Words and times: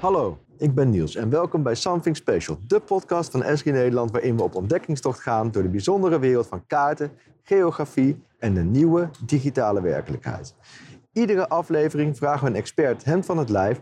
Hallo, 0.00 0.38
ik 0.58 0.74
ben 0.74 0.90
Niels 0.90 1.14
en 1.14 1.30
welkom 1.30 1.62
bij 1.62 1.74
Something 1.74 2.16
Special, 2.16 2.58
de 2.66 2.80
podcast 2.80 3.30
van 3.30 3.42
Esri 3.42 3.70
Nederland 3.70 4.10
waarin 4.10 4.36
we 4.36 4.42
op 4.42 4.54
ontdekkingstocht 4.54 5.20
gaan 5.20 5.50
door 5.50 5.62
de 5.62 5.68
bijzondere 5.68 6.18
wereld 6.18 6.46
van 6.46 6.66
kaarten, 6.66 7.10
geografie 7.42 8.22
en 8.38 8.54
de 8.54 8.62
nieuwe 8.62 9.10
digitale 9.26 9.82
werkelijkheid. 9.82 10.54
Iedere 11.12 11.48
aflevering 11.48 12.16
vragen 12.16 12.44
we 12.44 12.50
een 12.50 12.56
expert 12.56 13.04
hand 13.04 13.26
van 13.26 13.38
het 13.38 13.48
lijf 13.48 13.80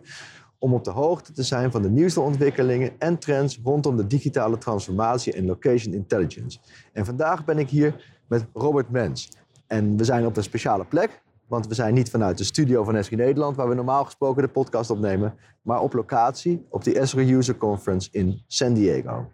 om 0.59 0.75
op 0.75 0.85
de 0.85 0.91
hoogte 0.91 1.33
te 1.33 1.43
zijn 1.43 1.71
van 1.71 1.83
de 1.83 1.91
nieuwste 1.91 2.21
ontwikkelingen 2.21 2.93
en 2.99 3.19
trends 3.19 3.61
rondom 3.65 3.97
de 3.97 4.07
digitale 4.07 4.59
transformatie 4.59 5.33
en 5.33 5.47
location 5.47 5.95
intelligence. 5.95 6.59
En 6.93 7.05
vandaag 7.05 7.45
ben 7.45 7.59
ik 7.59 7.71
hier 7.71 8.21
met 8.29 8.47
Robert 8.53 8.91
Mens. 8.91 9.29
En 9.67 9.97
we 9.97 10.05
zijn 10.05 10.27
op 10.27 10.37
een 10.37 10.43
speciale 10.43 10.85
plek, 10.85 11.23
want 11.49 11.67
we 11.67 11.75
zijn 11.75 11.95
niet 11.95 12.11
vanuit 12.11 12.39
de 12.39 12.45
studio 12.45 12.85
van 12.85 12.97
Esri 12.97 13.17
Nederland, 13.17 13.57
waar 13.57 13.69
we 13.69 13.75
normaal 13.75 14.05
gesproken 14.05 14.43
de 14.43 14.49
podcast 14.49 14.91
opnemen, 14.91 15.35
maar 15.63 15.81
op 15.81 15.93
locatie 15.93 16.67
op 16.71 16.85
de 16.85 16.99
Esri 16.99 17.35
User 17.35 17.57
Conference 17.57 18.09
in 18.13 18.43
San 18.47 18.75
Diego. 18.75 19.31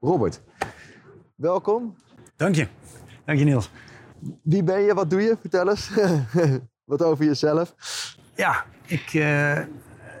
Robert, 0.00 0.42
welkom. 1.34 1.94
Dank 2.36 2.54
je. 2.54 2.66
Dank 3.24 3.38
je, 3.38 3.44
Niels. 3.44 3.70
Wie 4.42 4.62
ben 4.62 4.80
je? 4.80 4.94
Wat 4.94 5.10
doe 5.10 5.22
je? 5.22 5.36
Vertel 5.40 5.68
eens. 5.68 5.90
Wat 6.84 7.02
over 7.02 7.24
jezelf. 7.24 7.74
Ja, 8.34 8.64
ik 8.86 9.12
uh, 9.12 9.58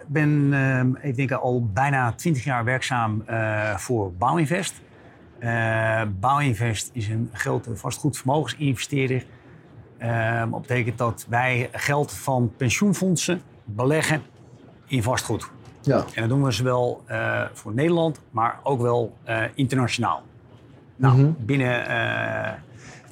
ben 0.06 0.52
uh, 0.52 0.84
ik 1.02 1.16
denk 1.16 1.32
al 1.32 1.66
bijna 1.72 2.12
20 2.12 2.44
jaar 2.44 2.64
werkzaam 2.64 3.24
uh, 3.30 3.76
voor 3.76 4.12
Bouwinvest. 4.12 4.82
Bouwinvest 6.20 6.90
is 6.92 7.08
een 7.08 7.30
grote 7.32 7.76
vastgoedvermogensinvesteerder. 7.76 9.24
Dat 10.50 10.60
betekent 10.60 10.98
dat 10.98 11.26
wij 11.28 11.68
geld 11.72 12.12
van 12.12 12.52
pensioenfondsen 12.56 13.42
beleggen 13.64 14.22
in 14.86 15.02
vastgoed. 15.02 15.50
Ja. 15.80 16.04
En 16.14 16.20
dat 16.20 16.28
doen 16.28 16.42
we 16.44 16.50
zowel 16.50 17.04
voor 17.52 17.74
Nederland, 17.74 18.20
maar 18.30 18.58
ook 18.62 18.80
wel 18.80 19.16
internationaal. 19.54 20.22
Nou, 20.96 21.16
mm 21.16 21.24
-hmm. 21.24 21.36
binnen, 21.38 21.84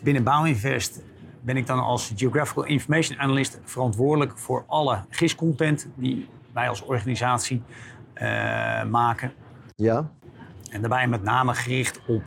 binnen 0.03 0.22
Bouwinvest 0.22 1.00
ben 1.41 1.56
ik 1.56 1.66
dan 1.66 1.78
als 1.78 2.12
Geographical 2.16 2.64
Information 2.64 3.19
Analyst 3.19 3.61
verantwoordelijk 3.64 4.38
voor 4.38 4.64
alle 4.66 5.05
GIS-content 5.11 5.88
die 5.94 6.28
wij 6.53 6.69
als 6.69 6.83
organisatie 6.83 7.62
maken. 8.91 9.33
Ja. 9.77 10.11
En 10.72 10.81
daarbij 10.81 11.09
met 11.09 11.22
name 11.22 11.55
gericht 11.55 12.00
op 12.06 12.22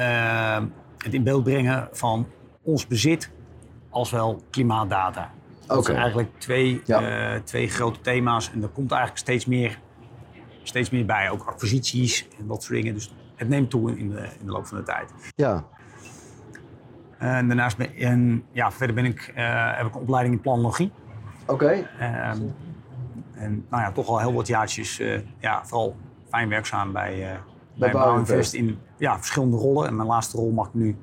uh, 0.00 0.58
het 0.98 1.14
in 1.14 1.22
beeld 1.22 1.44
brengen 1.44 1.88
van 1.92 2.26
ons 2.62 2.86
bezit 2.86 3.30
als 3.90 4.10
wel 4.10 4.42
klimaatdata. 4.50 5.30
Dat 5.60 5.70
okay. 5.70 5.82
zijn 5.82 5.96
eigenlijk 5.96 6.30
twee, 6.38 6.82
ja. 6.84 7.34
uh, 7.34 7.40
twee 7.40 7.68
grote 7.68 8.00
thema's 8.00 8.52
en 8.52 8.62
er 8.62 8.68
komt 8.68 8.90
eigenlijk 8.90 9.20
steeds 9.20 9.46
meer, 9.46 9.78
steeds 10.62 10.90
meer 10.90 11.06
bij. 11.06 11.30
Ook 11.30 11.44
acquisities 11.44 12.28
en 12.38 12.46
dat 12.46 12.62
soort 12.62 12.74
dingen. 12.74 12.94
Dus 12.94 13.14
het 13.34 13.48
neemt 13.48 13.70
toe 13.70 13.98
in 13.98 14.10
de, 14.10 14.28
in 14.38 14.46
de 14.46 14.52
loop 14.52 14.66
van 14.66 14.78
de 14.78 14.84
tijd. 14.84 15.12
Ja, 15.34 15.64
en 17.20 17.46
daarnaast 17.46 17.76
ben, 17.76 17.94
en, 17.96 18.44
ja, 18.52 18.70
verder 18.70 18.94
ben 18.94 19.04
ik, 19.04 19.32
uh, 19.36 19.76
heb 19.76 19.86
ik 19.86 19.94
een 19.94 20.00
opleiding 20.00 20.34
in 20.34 20.40
planologie. 20.40 20.92
Oké. 21.46 21.52
Okay. 21.52 21.78
Um, 22.32 22.54
en 23.34 23.66
nou 23.70 23.82
ja, 23.82 23.92
toch 23.92 24.08
al 24.08 24.18
heel 24.18 24.32
wat 24.32 24.46
jaartjes, 24.46 25.00
uh, 25.00 25.20
ja, 25.38 25.64
vooral 25.64 25.96
fijn 26.28 26.48
werkzaam 26.48 26.92
bij, 26.92 27.16
bij, 27.16 27.40
bij 27.74 27.90
Bouwinvest 27.90 28.52
in 28.52 28.78
ja, 28.96 29.18
verschillende 29.18 29.56
rollen. 29.56 29.88
En 29.88 29.96
mijn 29.96 30.08
laatste 30.08 30.36
rol 30.36 30.50
mag 30.50 30.66
ik 30.66 30.74
nu 30.74 30.96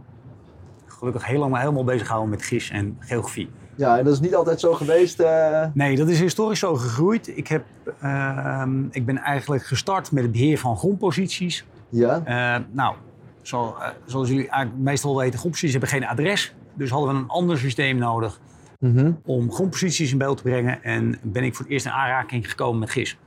gelukkig 0.97 1.25
heel 1.25 1.39
lang 1.39 1.57
helemaal 1.57 1.83
bezig 1.83 2.05
gehouden 2.05 2.29
met 2.31 2.43
gis 2.43 2.69
en 2.69 2.97
geografie. 2.99 3.49
Ja, 3.75 3.97
en 3.97 4.03
dat 4.03 4.13
is 4.13 4.19
niet 4.19 4.35
altijd 4.35 4.59
zo 4.59 4.73
geweest? 4.73 5.19
Eh. 5.19 5.65
Nee, 5.73 5.95
dat 5.95 6.07
is 6.07 6.19
historisch 6.19 6.59
zo 6.59 6.75
gegroeid. 6.75 7.37
Ik, 7.37 7.47
heb, 7.47 7.63
ehm, 8.01 8.83
ik 8.91 9.05
ben 9.05 9.17
eigenlijk 9.17 9.65
gestart 9.65 10.11
met 10.11 10.23
het 10.23 10.31
beheer 10.31 10.57
van 10.57 10.77
grondposities. 10.77 11.65
Ja. 11.89 12.21
Eh, 12.23 12.63
nou, 12.71 12.95
zo, 13.41 13.75
eh, 13.79 13.87
zoals 14.05 14.29
jullie 14.29 14.49
meestal 14.77 15.17
weten, 15.17 15.39
grondposities 15.39 15.71
hebben 15.71 15.89
geen 15.89 16.07
adres. 16.07 16.55
Dus 16.73 16.89
hadden 16.89 17.13
we 17.13 17.19
een 17.19 17.27
ander 17.27 17.57
systeem 17.57 17.97
nodig 17.97 18.39
mhm. 18.79 19.11
om 19.25 19.51
grondposities 19.51 20.11
in 20.11 20.17
beeld 20.17 20.37
te 20.37 20.43
brengen. 20.43 20.83
En 20.83 21.19
ben 21.21 21.43
ik 21.43 21.55
voor 21.55 21.65
het 21.65 21.73
eerst 21.73 21.85
in 21.85 21.91
aanraking 21.91 22.49
gekomen 22.49 22.79
met 22.79 22.89
gis. 22.89 23.17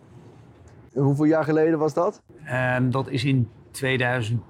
En 0.95 1.03
hoeveel 1.03 1.25
jaar 1.25 1.45
geleden 1.45 1.79
was 1.79 1.95
dat? 1.95 2.23
Ehm, 2.45 2.91
dat 2.91 3.09
is 3.09 3.25
in 3.25 3.49
2000. 3.71 4.43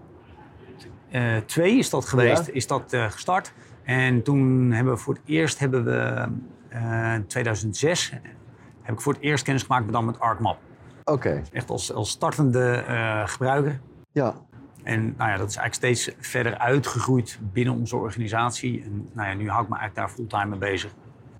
Eh, 1.10 1.36
2 1.46 1.78
is 1.78 1.90
dat 1.90 2.04
geweest, 2.04 2.48
is 2.48 2.66
dat 2.66 2.92
eh, 2.92 3.10
gestart. 3.10 3.52
En 3.84 4.22
toen 4.22 4.70
hebben 4.72 4.92
we 4.92 4.98
voor 4.98 5.14
het 5.14 5.22
eerst, 5.24 5.58
hebben 5.58 5.84
we 5.84 6.28
eh, 6.68 7.14
in 7.14 7.26
2006, 7.26 8.12
heb 8.82 8.94
ik 8.94 9.00
voor 9.00 9.12
het 9.12 9.22
eerst 9.22 9.44
kennis 9.44 9.62
gemaakt 9.62 9.84
met, 9.84 9.94
dan 9.94 10.04
met 10.04 10.20
ArcMap. 10.20 10.58
Oké. 11.04 11.42
Echt 11.52 11.70
als, 11.70 11.92
als 11.92 12.10
startende 12.10 12.84
gebruiker. 13.26 13.80
Ja. 14.12 14.34
En 14.82 15.14
nou 15.16 15.30
ja, 15.30 15.36
dat 15.36 15.48
is 15.48 15.56
eigenlijk 15.56 15.74
steeds 15.74 16.16
verder 16.18 16.58
uitgegroeid 16.58 17.38
binnen 17.52 17.74
onze 17.74 17.96
organisatie. 17.96 18.82
En 18.82 19.08
nou 19.12 19.28
ja, 19.28 19.34
nu 19.34 19.48
hou 19.48 19.62
ik 19.62 19.68
me 19.68 19.76
eigenlijk 19.76 19.94
daar 19.94 20.16
fulltime 20.16 20.50
mee 20.50 20.70
bezig. 20.70 20.94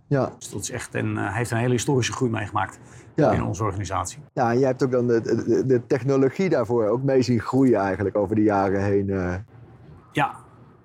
Ja. 0.06 0.32
Dus 0.38 0.50
dat 0.50 0.60
is 0.60 0.70
echt 0.70 0.94
een, 0.94 1.32
heeft 1.32 1.50
een 1.50 1.58
hele 1.58 1.72
historische 1.72 2.12
groei 2.12 2.31
meegemaakt 2.31 2.78
ja. 3.14 3.32
in 3.32 3.44
onze 3.44 3.64
organisatie. 3.64 4.19
Ja, 4.32 4.50
en 4.50 4.58
jij 4.58 4.69
hebt 4.69 4.82
ook 4.82 4.91
dan 4.91 5.06
de, 5.06 5.64
de, 5.66 5.87
technologie 5.87 6.48
daarvoor 6.48 6.87
ook 6.87 7.02
mee 7.02 7.22
zien 7.22 7.41
groeien 7.41 7.81
eigenlijk 7.81 8.16
over 8.16 8.34
de 8.34 8.42
jaren 8.42 8.84
heen. 8.84 9.10
Ja. 10.12 10.34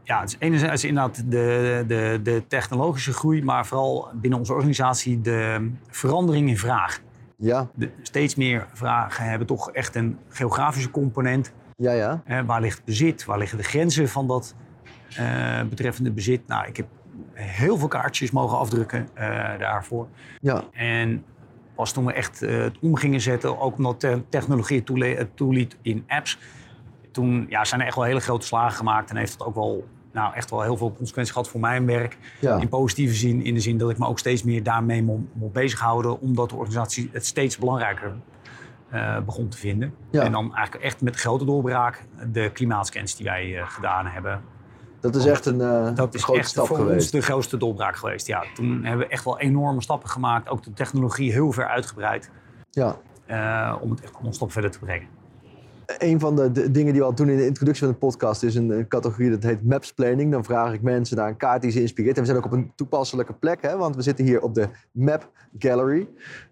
Ja, 0.04 0.20
het 0.20 0.30
is 0.30 0.36
enerzijds 0.40 0.84
inderdaad 0.84 1.32
de, 1.32 1.84
de, 1.88 2.20
de 2.24 2.44
technologische 2.48 3.14
groei, 3.14 3.44
maar 3.44 3.66
vooral 3.66 4.10
binnen 4.14 4.40
onze 4.40 4.54
organisatie 4.54 5.22
de 5.22 5.72
verandering 5.90 6.50
in 6.50 6.58
vraag. 6.58 7.02
Ja. 7.38 7.70
De, 7.74 7.92
steeds 8.02 8.36
meer 8.36 8.68
vragen 8.74 9.26
hebben 9.26 9.48
toch 9.48 9.72
echt 9.72 9.96
een 9.96 10.18
geografische 10.30 10.92
component. 10.92 11.54
Ja, 11.76 11.92
ja. 11.92 12.24
Uh, 12.28 12.40
waar 12.46 12.62
ligt 12.62 12.84
bezit? 12.84 13.26
Waar 13.26 13.38
liggen 13.38 13.58
de 13.58 13.64
grenzen 13.64 14.10
van 14.10 14.28
dat 14.28 14.56
uh, 15.20 15.62
betreffende 15.70 16.12
bezit? 16.12 16.48
Nou, 16.48 16.68
ik 16.68 16.78
heb 16.78 16.88
heel 17.34 17.78
veel 17.78 17.88
kaartjes 17.88 18.32
mogen 18.32 18.58
afdrukken 18.58 19.08
uh, 19.18 19.22
daarvoor. 19.60 20.08
Ja. 20.42 20.64
En 20.72 21.24
pas 21.76 21.92
toen 21.94 22.06
we 22.06 22.14
echt 22.14 22.40
het 22.40 22.80
om 22.82 22.96
gingen 22.96 23.22
zetten, 23.22 23.60
ook 23.60 23.78
omdat 23.78 24.08
technologie 24.30 24.84
het 24.98 25.36
toeliet 25.36 25.78
in 25.82 26.04
apps, 26.08 26.40
toen 27.16 27.46
ja, 27.50 27.66
zijn 27.66 27.82
er 27.82 27.88
echt 27.88 27.96
wel 27.96 28.06
hele 28.06 28.20
grote 28.20 28.46
slagen 28.46 28.78
gemaakt 28.78 29.10
en 29.10 29.18
heeft 29.18 29.38
dat 29.38 29.48
ook 29.48 29.56
wel 29.56 29.88
nou, 30.12 30.34
echt 30.34 30.50
wel 30.50 30.62
heel 30.62 30.78
veel 30.78 30.94
consequenties 30.94 31.34
gehad 31.34 31.50
voor 31.50 31.60
mijn 31.60 31.86
werk. 31.86 32.18
Ja. 32.40 32.58
In 32.58 32.70
positieve 32.70 33.14
zin, 33.14 33.44
in 33.44 33.54
de 33.54 33.60
zin 33.60 33.78
dat 33.78 33.90
ik 33.90 33.98
me 33.98 34.08
ook 34.08 34.20
steeds 34.20 34.44
meer 34.44 34.64
daarmee 34.64 35.04
moet 35.34 35.54
bezighouden, 35.54 36.20
omdat 36.20 36.50
de 36.50 36.56
organisatie 36.56 37.10
het 37.12 37.26
steeds 37.26 37.58
belangrijker 37.58 38.14
uh, 38.94 39.20
begon 39.20 39.48
te 39.48 39.58
vinden. 39.58 39.94
Ja. 40.10 40.24
En 40.24 40.32
dan 40.32 40.56
eigenlijk 40.56 40.86
echt 40.86 41.02
met 41.02 41.16
grote 41.16 41.46
doorbraak 41.46 42.06
de 42.32 42.50
klimaatscans 42.54 43.16
die 43.16 43.26
wij 43.26 43.46
uh, 43.46 43.68
gedaan 43.68 44.06
hebben. 44.06 44.42
Dat 45.00 45.16
is 45.16 45.26
echt 45.26 45.46
een, 45.46 45.60
uh, 45.60 45.96
dat 45.96 46.14
is 46.14 46.24
grote 46.24 46.40
echt 46.40 46.50
stap 46.50 46.68
voor 46.68 46.76
geweest. 46.76 46.96
ons 46.96 47.12
de 47.12 47.22
grootste 47.22 47.58
doorbraak 47.58 47.96
geweest. 47.96 48.28
Ja, 48.28 48.44
toen 48.54 48.84
hebben 48.84 49.06
we 49.06 49.12
echt 49.12 49.24
wel 49.24 49.40
enorme 49.40 49.82
stappen 49.82 50.10
gemaakt. 50.10 50.50
Ook 50.50 50.64
de 50.64 50.74
technologie 50.74 51.32
heel 51.32 51.52
ver 51.52 51.68
uitgebreid. 51.68 52.32
Ja. 52.72 52.96
om 53.82 53.90
het 53.92 54.02
echt 54.02 54.14
nog 54.14 54.24
een 54.24 54.34
stap 54.34 54.52
verder 54.52 54.72
te 54.72 54.80
brengen. 54.80 55.08
Een 55.98 56.20
van 56.20 56.36
de, 56.36 56.52
de, 56.52 56.72
dingen 56.72 56.92
die 56.92 57.02
we 57.02 57.08
al 57.08 57.16
doen 57.16 57.30
in 57.30 57.38
de 57.38 57.46
introductie 57.46 57.86
van 57.86 57.94
de 57.94 58.00
podcast 58.00 58.44
is 58.44 58.56
een, 58.56 58.70
een, 58.70 58.88
categorie 58.88 59.30
dat 59.30 59.44
heet 59.44 59.64
Maps 59.64 59.94
Planning. 59.94 60.32
Dan 60.32 60.44
vraag 60.44 60.74
ik 60.74 60.82
mensen 60.82 61.18
naar 61.18 61.28
een 61.28 61.38
kaart 61.38 61.62
die 61.62 61.72
ze 61.72 61.82
inspireert. 61.82 62.16
En 62.16 62.22
we 62.22 62.28
zijn 62.28 62.38
ook 62.38 62.46
op 62.46 62.52
een 62.52 62.72
toepasselijke 62.76 63.34
plek, 63.34 63.62
hè, 63.62 63.78
want 63.78 63.96
we 63.96 64.02
zitten 64.02 64.26
hier 64.26 64.42
op 64.42 64.54
de 64.54 64.70
Map 64.92 65.32
Gallery. 65.58 66.08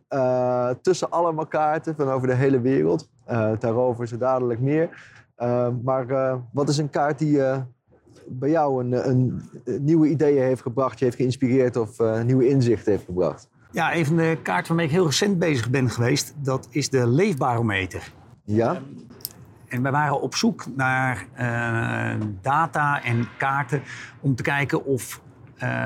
Uh, 0.09 0.69
tussen 0.81 1.11
allemaal 1.11 1.47
kaarten 1.47 1.95
van 1.95 2.09
over 2.09 2.27
de 2.27 2.33
hele 2.33 2.61
wereld. 2.61 3.09
Uh, 3.29 3.51
daarover 3.59 4.07
zo 4.07 4.17
dadelijk 4.17 4.59
meer. 4.59 4.89
Uh, 5.37 5.67
maar 5.83 6.05
wat 6.51 6.69
is 6.69 6.77
een 6.77 6.89
kaart 6.89 7.19
die 7.19 7.41
bij 8.27 8.49
jou 8.49 8.83
een, 8.83 9.09
een, 9.09 9.41
nieuwe 9.79 10.07
ideeën 10.07 10.43
heeft 10.43 10.61
gebracht, 10.61 10.99
je 10.99 11.05
heeft 11.05 11.17
geïnspireerd 11.17 11.75
of 11.75 11.99
nieuwe 12.25 12.49
inzichten 12.49 12.91
heeft 12.91 13.05
gebracht? 13.05 13.49
Ja, 13.71 13.95
een 13.95 14.05
van 14.05 14.15
de 14.15 14.37
kaarten 14.43 14.67
waarmee 14.67 14.85
ik 14.85 14.91
heel 14.91 15.05
recent 15.05 15.39
bezig 15.39 15.69
ben 15.69 15.89
geweest, 15.89 16.33
dat 16.37 16.67
is 16.69 16.89
de 16.89 17.07
Leefbarometer. 17.07 18.11
Ja? 18.43 18.81
En 19.73 19.81
wij 19.81 19.91
waren 19.91 20.21
op 20.21 20.35
zoek 20.35 20.65
naar 20.75 21.25
data 22.41 23.03
en 23.03 23.27
kaarten 23.37 23.81
om 24.21 24.35
te 24.35 24.43
kijken 24.43 24.85
of 24.85 25.21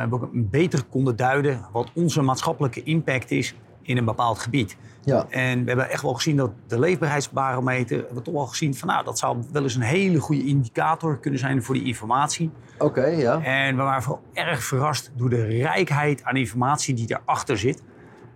we 0.09 0.29
beter 0.33 0.83
konden 0.83 1.15
duiden 1.15 1.65
wat 1.71 1.91
onze 1.93 2.21
maatschappelijke 2.21 2.83
impact 2.83 3.31
is 3.31 3.55
in 3.81 3.97
een 3.97 4.05
bepaald 4.05 4.39
gebied. 4.39 4.77
Ja. 5.01 5.25
En 5.29 5.61
we 5.61 5.67
hebben 5.67 5.89
echt 5.89 6.01
wel 6.01 6.13
gezien 6.13 6.35
dat 6.35 6.51
de 6.67 6.79
leefbaarheidsbarometer, 6.79 7.97
we 7.97 8.05
hebben 8.05 8.23
toch 8.23 8.33
wel 8.33 8.45
gezien 8.45 8.75
van 8.75 8.87
nou, 8.87 9.03
dat 9.03 9.19
zou 9.19 9.43
wel 9.51 9.63
eens 9.63 9.75
een 9.75 9.81
hele 9.81 10.19
goede 10.19 10.45
indicator 10.45 11.19
kunnen 11.19 11.39
zijn 11.39 11.63
voor 11.63 11.75
die 11.75 11.83
informatie. 11.83 12.51
Oké, 12.77 12.85
okay, 12.85 13.17
ja. 13.17 13.41
En 13.41 13.75
we 13.75 13.81
waren 13.81 14.03
vooral 14.03 14.23
erg 14.33 14.63
verrast 14.63 15.11
door 15.15 15.29
de 15.29 15.45
rijkheid 15.45 16.23
aan 16.23 16.35
informatie 16.35 16.93
die 16.95 17.19
erachter 17.21 17.57
zit. 17.57 17.83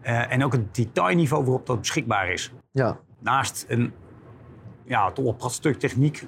Uh, 0.03 0.31
en 0.31 0.43
ook 0.43 0.51
het 0.51 0.75
detailniveau 0.75 1.43
waarop 1.43 1.65
dat 1.65 1.79
beschikbaar 1.79 2.31
is. 2.31 2.53
Ja. 2.71 2.97
Naast 3.19 3.65
een 3.67 3.93
ja, 4.83 5.11
toch 5.11 5.35
wel 5.39 5.49
stuk 5.49 5.79
techniek 5.79 6.27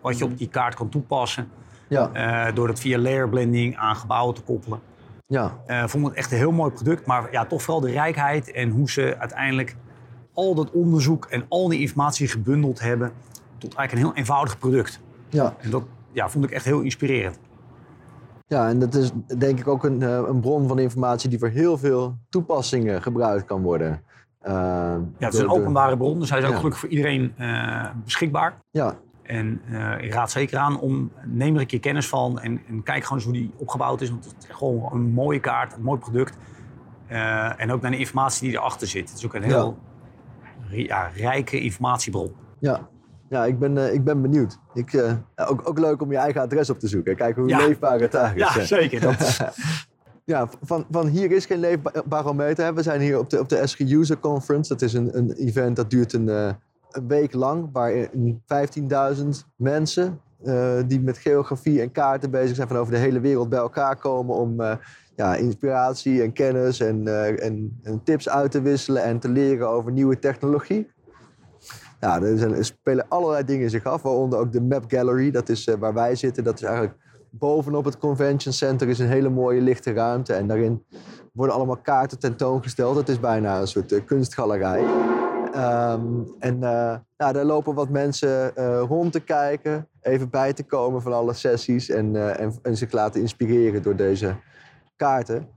wat 0.00 0.18
je 0.18 0.24
op 0.24 0.38
die 0.38 0.48
kaart 0.48 0.74
kan 0.74 0.88
toepassen. 0.88 1.48
Ja. 1.88 2.10
Uh, 2.48 2.54
door 2.54 2.66
dat 2.66 2.80
via 2.80 2.98
layer 2.98 3.28
blending 3.28 3.76
aan 3.76 3.96
gebouwen 3.96 4.34
te 4.34 4.42
koppelen. 4.42 4.80
Ja. 5.26 5.58
Uh, 5.66 5.86
vond 5.86 6.06
het 6.06 6.14
echt 6.14 6.32
een 6.32 6.38
heel 6.38 6.52
mooi 6.52 6.70
product, 6.70 7.06
maar 7.06 7.32
ja, 7.32 7.46
toch 7.46 7.62
vooral 7.62 7.80
de 7.80 7.90
rijkheid 7.90 8.52
en 8.52 8.70
hoe 8.70 8.90
ze 8.90 9.16
uiteindelijk 9.18 9.76
al 10.32 10.54
dat 10.54 10.70
onderzoek 10.70 11.24
en 11.24 11.44
al 11.48 11.68
die 11.68 11.80
informatie 11.80 12.28
gebundeld 12.28 12.80
hebben 12.80 13.12
tot 13.58 13.74
eigenlijk 13.74 13.92
een 13.92 14.12
heel 14.12 14.22
eenvoudig 14.22 14.58
product. 14.58 15.00
Ja. 15.28 15.54
En 15.58 15.70
dat 15.70 15.82
ja, 16.12 16.28
vond 16.28 16.44
ik 16.44 16.50
echt 16.50 16.64
heel 16.64 16.80
inspirerend. 16.80 17.38
Ja, 18.46 18.68
en 18.68 18.78
dat 18.78 18.94
is 18.94 19.10
denk 19.38 19.58
ik 19.58 19.68
ook 19.68 19.84
een, 19.84 20.02
eh, 20.02 20.22
een 20.26 20.40
bron 20.40 20.68
van 20.68 20.78
informatie 20.78 21.30
die 21.30 21.38
voor 21.38 21.48
heel 21.48 21.78
veel 21.78 22.16
toepassingen 22.28 23.02
gebruikt 23.02 23.44
kan 23.44 23.62
worden. 23.62 24.02
Uh, 24.46 24.52
ja, 24.52 25.00
het 25.18 25.34
is 25.34 25.40
een 25.40 25.50
openbare 25.50 25.96
bron, 25.96 26.20
dus 26.20 26.30
hij 26.30 26.38
is 26.38 26.44
ook 26.44 26.56
gelukkig 26.56 26.80
voor 26.80 26.88
iedereen 26.88 27.34
uh, 27.38 27.86
beschikbaar. 28.04 28.60
Ja. 28.70 28.94
En 29.22 29.60
uh, 29.70 29.94
ik 30.00 30.12
raad 30.12 30.30
zeker 30.30 30.58
aan 30.58 30.80
om, 30.80 31.10
neem 31.24 31.54
er 31.54 31.60
een 31.60 31.66
keer 31.66 31.80
kennis 31.80 32.08
van 32.08 32.40
en, 32.40 32.60
en 32.68 32.82
kijk 32.82 33.02
gewoon 33.02 33.18
eens 33.18 33.26
hoe 33.26 33.36
die 33.36 33.52
opgebouwd 33.56 34.00
is. 34.00 34.10
Want 34.10 34.24
het 34.24 34.34
is 34.38 34.56
gewoon 34.56 34.88
een 34.92 35.10
mooie 35.10 35.40
kaart, 35.40 35.74
een 35.74 35.82
mooi 35.82 35.98
product. 35.98 36.36
en 37.56 37.72
ook 37.72 37.80
naar 37.80 37.90
de 37.90 37.98
informatie 37.98 38.48
die 38.48 38.58
erachter 38.58 38.86
zit. 38.86 39.08
Het 39.08 39.18
is 39.18 39.24
ook 39.24 39.34
een 39.34 39.42
heel 39.42 39.78
ja, 40.68 41.10
rijke 41.14 41.60
informatiebron. 41.60 42.32
Ja, 42.58 42.88
ja, 43.28 43.44
ik 43.44 43.58
ben, 43.58 43.76
uh, 43.76 43.92
ik 43.92 44.04
ben 44.04 44.22
benieuwd. 44.22 44.58
Ik, 44.74 44.92
uh, 44.92 45.12
ook, 45.36 45.68
ook 45.68 45.78
leuk 45.78 46.02
om 46.02 46.10
je 46.10 46.16
eigen 46.16 46.40
adres 46.40 46.70
op 46.70 46.78
te 46.78 46.88
zoeken. 46.88 47.16
Kijken 47.16 47.42
hoe 47.42 47.56
leefbaar 47.56 48.00
het 48.00 48.12
daar 48.12 48.36
is. 48.36 48.54
Ja, 48.54 48.64
zeker. 48.64 49.00
Dat 49.00 49.40
ja, 50.24 50.48
van, 50.62 50.86
van 50.90 51.06
hier 51.06 51.32
is 51.32 51.46
geen 51.46 51.58
leefbarometer. 51.58 52.74
We 52.74 52.82
zijn 52.82 53.00
hier 53.00 53.18
op 53.18 53.30
de, 53.30 53.40
op 53.40 53.48
de 53.48 53.66
SG 53.66 53.78
User 53.80 54.18
Conference. 54.18 54.72
Dat 54.72 54.82
is 54.82 54.92
een, 54.92 55.16
een 55.16 55.32
event 55.32 55.76
dat 55.76 55.90
duurt 55.90 56.12
een, 56.12 56.28
uh, 56.28 56.50
een 56.90 57.08
week 57.08 57.32
lang. 57.32 57.68
Waar 57.72 58.08
15.000 59.14 59.28
mensen 59.56 60.20
die 60.86 61.00
met 61.00 61.18
geografie 61.18 61.80
en 61.80 61.92
kaarten 61.92 62.30
bezig 62.30 62.56
zijn 62.56 62.68
van 62.68 62.76
over 62.76 62.92
de 62.92 62.98
hele 62.98 63.20
wereld 63.20 63.48
bij 63.48 63.58
elkaar 63.58 63.96
komen 63.96 64.34
om 64.34 64.60
ja, 65.16 65.34
inspiratie 65.34 66.22
en 66.22 66.32
kennis 66.32 66.80
en, 66.80 67.08
en, 67.38 67.80
en 67.82 68.02
tips 68.02 68.28
uit 68.28 68.50
te 68.50 68.62
wisselen 68.62 69.02
en 69.02 69.18
te 69.18 69.28
leren 69.28 69.68
over 69.68 69.92
nieuwe 69.92 70.18
technologie. 70.18 70.92
Ja, 72.04 72.22
er, 72.22 72.64
spelen 72.64 73.08
allerlei 73.08 73.44
dingen 73.44 73.70
zich 73.70 73.84
af, 73.84 74.02
waaronder 74.02 74.38
ook 74.38 74.52
de 74.52 74.60
Map 74.60 74.84
Gallery. 74.88 75.30
Dat 75.30 75.48
is 75.48 75.68
waar 75.78 75.94
wij 75.94 76.14
zitten. 76.14 76.44
Dat 76.44 76.54
is 76.54 76.62
eigenlijk 76.62 76.96
bovenop 77.38 77.84
het 77.84 77.98
Convention 77.98 78.52
Center 78.52 78.88
is 78.88 78.98
een 78.98 79.08
hele 79.08 79.28
mooie 79.28 79.60
lichte 79.60 79.92
ruimte. 79.92 80.32
En 80.32 80.46
daarin 80.46 80.84
worden 81.32 81.54
allemaal 81.54 81.76
kaarten 81.76 82.18
tentoongesteld. 82.18 82.96
Het 82.96 83.08
is 83.08 83.20
bijna 83.20 83.60
een 83.60 83.66
soort 83.66 83.92
uh, 83.92 84.00
kunstgalerij. 84.04 84.84
Um, 85.56 86.34
en 86.38 86.54
uh, 86.54 86.60
nou, 87.16 87.32
daar 87.32 87.44
lopen 87.44 87.74
wat 87.74 87.88
mensen 87.88 88.54
rond 88.78 89.12
te 89.12 89.20
kijken, 89.20 89.88
even 90.00 90.30
bij 90.30 90.52
te 90.52 90.62
komen 90.62 91.02
van 91.02 91.12
alle 91.12 91.32
sessies 91.32 91.90
en, 91.90 92.36
en, 92.38 92.52
en 92.62 92.76
zich 92.76 92.92
laten 92.92 93.20
inspireren 93.20 93.82
door 93.82 93.96
deze 93.96 94.36
kaarten. 94.96 95.48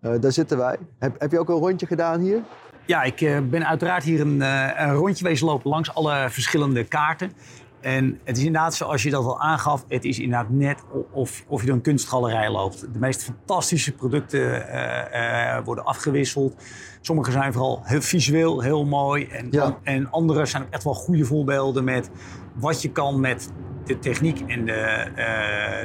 daar 0.00 0.32
zitten 0.32 0.58
wij. 0.58 0.76
Heb, 0.98 1.20
heb 1.20 1.30
je 1.30 1.38
ook 1.38 1.48
een 1.48 1.54
rondje 1.54 1.86
gedaan 1.86 2.20
hier? 2.20 2.42
Ja, 2.86 3.02
ik 3.02 3.20
eh, 3.20 3.38
ben 3.40 3.66
uiteraard 3.66 4.04
hier 4.04 4.20
een, 4.20 4.42
eh, 4.42 4.70
een 4.76 4.94
rondje 4.94 5.24
wezen 5.24 5.46
lopen 5.46 5.70
langs 5.70 5.94
alle 5.94 6.26
verschillende 6.30 6.84
kaarten. 6.84 7.32
En 7.80 8.20
het 8.24 8.36
is 8.36 8.44
inderdaad 8.44 8.74
zoals 8.74 9.02
je 9.02 9.10
dat 9.10 9.24
al 9.24 9.40
aangaf, 9.40 9.84
het 9.88 10.04
is 10.04 10.18
inderdaad 10.18 10.50
net 10.50 10.82
of, 11.10 11.44
of 11.48 11.60
je 11.60 11.66
door 11.66 11.76
een 11.76 11.82
kunstgalerij 11.82 12.50
loopt. 12.50 12.80
De 12.92 12.98
meest 12.98 13.24
fantastische 13.24 13.92
producten 13.92 14.40
uh, 14.40 15.58
worden 15.64 15.84
afgewisseld. 15.84 16.62
Sommige 17.00 17.30
zijn 17.30 17.52
vooral 17.52 17.80
heel 17.84 18.00
visueel 18.00 18.60
heel 18.60 18.84
mooi. 18.84 19.26
En, 19.26 19.50
en 19.82 20.10
andere 20.10 20.46
zijn 20.46 20.62
ook 20.62 20.70
echt 20.70 20.84
wel 20.84 20.94
goede 20.94 21.24
voorbeelden 21.24 21.84
met 21.84 22.10
wat 22.54 22.82
je 22.82 22.90
kan 22.90 23.20
met 23.20 23.52
de 23.84 23.98
techniek 23.98 24.40
en 24.46 24.64
de, 24.64 25.06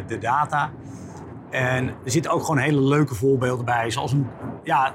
de 0.08 0.18
data. 0.18 0.72
En 1.50 1.88
er 1.88 2.12
zitten 2.12 2.32
ook 2.32 2.42
gewoon 2.42 2.58
hele 2.58 2.82
leuke 2.82 3.16
voorbeelden 3.16 3.66
bij. 3.66 3.92
Zoals 3.92 4.12
een, 4.12 4.28
ja, 4.64 4.94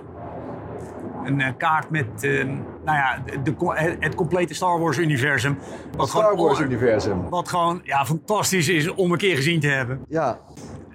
een 1.26 1.40
eh, 1.40 1.52
kaart 1.58 1.90
met 1.90 2.06
uh, 2.20 2.44
nou 2.44 2.58
ja, 2.84 3.22
de, 3.42 3.96
het 4.00 4.14
complete 4.14 4.54
Star 4.54 4.80
Wars-universum. 4.80 5.58
Het 5.96 6.08
Star 6.08 6.36
Wars-universum. 6.36 7.28
Wat 7.28 7.48
gewoon 7.48 7.80
ja, 7.84 8.06
fantastisch 8.06 8.68
is 8.68 8.94
om 8.94 9.12
een 9.12 9.18
keer 9.18 9.36
gezien 9.36 9.60
te 9.60 9.68
hebben. 9.68 10.04
Ja. 10.08 10.38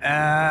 Uh, 0.02 0.08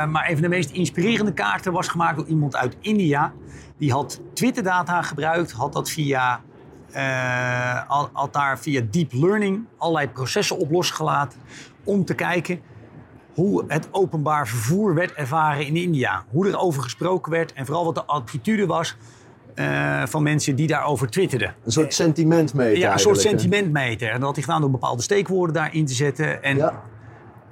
maar 0.07 0.29
een 0.29 0.33
van 0.33 0.43
de 0.43 0.49
meest 0.49 0.71
inspirerende 0.71 1.33
kaarten 1.33 1.73
was 1.73 1.89
gemaakt 1.89 2.17
door 2.17 2.27
iemand 2.27 2.57
uit 2.57 2.77
India. 2.81 3.33
Die 3.79 3.93
had 3.93 4.21
Twitter-data 4.35 5.03
gebruikt, 5.03 5.53
had 5.53 5.73
dat 5.73 5.91
via, 5.91 6.41
uh, 6.97 8.07
had 8.13 8.33
daar 8.33 8.59
via 8.59 8.83
deep 8.91 9.13
learning 9.13 9.65
allerlei 9.77 10.09
processen 10.09 10.59
op 10.59 10.71
losgelaten. 10.71 11.39
Om 11.85 12.05
te 12.05 12.15
kijken 12.15 12.61
hoe 13.35 13.65
het 13.69 13.89
openbaar 13.91 14.49
vervoer 14.49 14.95
werd 14.95 15.13
ervaren 15.13 15.67
in 15.67 15.77
India. 15.77 16.25
Hoe 16.31 16.49
er 16.49 16.59
over 16.59 16.83
gesproken 16.83 17.33
werd 17.33 17.53
en 17.53 17.67
vooral 17.67 17.85
wat 17.85 17.95
de 17.95 18.05
attitude 18.05 18.67
was 18.67 18.97
uh, 19.61 20.03
van 20.07 20.23
mensen 20.23 20.57
die 20.57 20.67
daarover 20.67 21.11
twitterden. 21.11 21.55
Een 21.65 21.73
soort 21.73 21.95
sentimentmeter. 21.95 22.79
Ja, 22.79 22.93
een 22.93 22.99
soort 22.99 23.21
sentimentmeter. 23.21 24.09
En 24.09 24.15
dat 24.15 24.23
had 24.23 24.35
hij 24.35 24.45
gedaan 24.45 24.61
door 24.61 24.71
bepaalde 24.71 25.03
steekwoorden 25.03 25.55
daarin 25.55 25.87
te 25.87 25.95
zetten. 25.95 26.43
En 26.43 26.57
ja. 26.57 26.83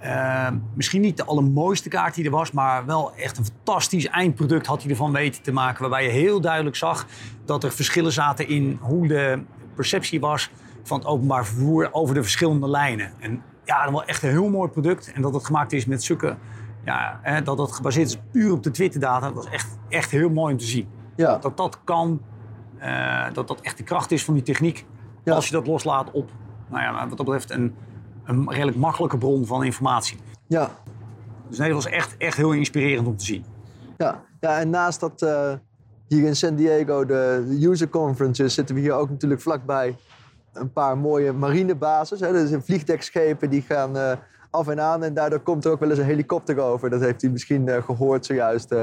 uh, 0.02 0.58
misschien 0.75 1.00
niet 1.00 1.16
de 1.16 1.25
allermooiste 1.25 1.88
kaart 1.88 2.14
die 2.14 2.25
er 2.25 2.31
was, 2.31 2.52
maar 2.52 2.87
wel 2.87 3.14
echt 3.14 3.38
een 3.38 3.44
fantastisch 3.44 4.06
eindproduct 4.06 4.66
had 4.66 4.82
hij 4.82 4.90
ervan 4.90 5.12
weten 5.12 5.43
te 5.43 5.52
maken. 5.52 5.81
Waarbij 5.81 6.05
je 6.05 6.10
heel 6.10 6.40
duidelijk 6.40 6.76
zag 6.76 7.06
dat 7.44 7.64
er 7.64 7.72
verschillen 7.72 8.12
zaten 8.12 8.49
in 8.49 8.78
hoe 8.81 9.08
de 9.08 9.43
perceptie 9.75 10.20
was 10.20 10.50
van 10.82 10.99
het 10.99 11.06
openbaar 11.06 11.46
vervoer 11.46 11.88
over 11.93 12.14
de 12.14 12.22
verschillende 12.22 12.69
lijnen. 12.69 13.12
En 13.20 13.43
ja, 13.64 13.84
dat 13.84 13.93
was 13.93 14.05
echt 14.05 14.22
een 14.22 14.31
heel 14.31 14.49
mooi 14.49 14.70
product. 14.70 15.12
En 15.12 15.22
dat 15.22 15.34
het 15.34 15.44
gemaakt 15.44 15.72
is 15.72 15.87
met 15.87 16.02
zulke. 16.02 16.37
Ja, 16.84 17.20
dat 17.44 17.58
het 17.58 17.72
gebaseerd 17.72 18.08
is 18.08 18.19
puur 18.32 18.52
op 18.52 18.62
de 18.62 18.70
Twitter-data. 18.70 19.26
Dat 19.26 19.34
was 19.34 19.49
echt, 19.49 19.78
echt 19.88 20.10
heel 20.10 20.31
mooi 20.31 20.52
om 20.52 20.58
te 20.58 20.64
zien. 20.64 20.88
Ja. 21.19 21.38
Dat 21.38 21.56
dat 21.56 21.79
kan, 21.85 22.20
uh, 22.81 23.32
dat 23.32 23.49
dat 23.49 23.61
echt 23.61 23.76
de 23.76 23.82
kracht 23.82 24.11
is 24.11 24.25
van 24.25 24.35
die 24.35 24.43
techniek. 24.43 24.87
Als 25.25 25.47
je 25.47 25.53
dat 25.53 25.67
loslaat 25.67 26.11
op, 26.11 26.31
nou 26.69 26.82
ja, 26.82 27.09
wat 27.09 27.17
dat 27.17 27.26
betreft, 27.26 27.50
een, 27.50 27.75
een 28.25 28.50
redelijk 28.50 28.76
makkelijke 28.76 29.19
bron 29.19 29.47
van 29.47 29.65
informatie. 29.65 30.19
Ja. 30.47 30.70
Dus 31.49 31.59
nee, 31.59 31.73
dat 31.73 31.82
was 31.82 31.93
echt, 31.93 32.17
echt 32.17 32.37
heel 32.37 32.53
inspirerend 32.53 33.06
om 33.06 33.17
te 33.17 33.25
zien. 33.25 33.44
Ja, 33.97 34.25
ja 34.41 34.59
en 34.59 34.70
naast 34.70 35.00
dat 35.00 35.23
uh, 35.23 35.53
hier 36.09 36.25
in 36.25 36.37
San 36.37 36.55
Diego 36.55 37.05
de 37.05 37.59
user 37.61 37.88
conferences 37.88 38.55
zitten 38.55 38.75
we 38.75 38.81
hier 38.81 38.93
ook 38.93 39.11
natuurlijk 39.11 39.41
vlakbij 39.41 39.97
een 40.53 40.73
paar 40.73 40.99
mooie 40.99 41.32
marinebases. 41.32 42.20
Hè. 42.20 42.35
Er 42.35 42.47
zijn 42.47 42.62
vliegdekschepen 42.62 43.50
die 43.50 43.62
gaan 43.62 43.97
uh, 43.97 44.12
af 44.50 44.69
en 44.69 44.81
aan 44.81 45.03
en 45.03 45.15
daardoor 45.15 45.41
komt 45.41 45.65
er 45.65 45.70
ook 45.70 45.81
wel 45.81 45.91
eens 45.91 45.99
een 45.99 46.05
helikopter 46.05 46.59
over. 46.59 46.91
Dat 46.91 47.00
heeft 47.00 47.23
u 47.23 47.31
misschien 47.31 47.82
gehoord 47.82 48.26
zojuist. 48.26 48.75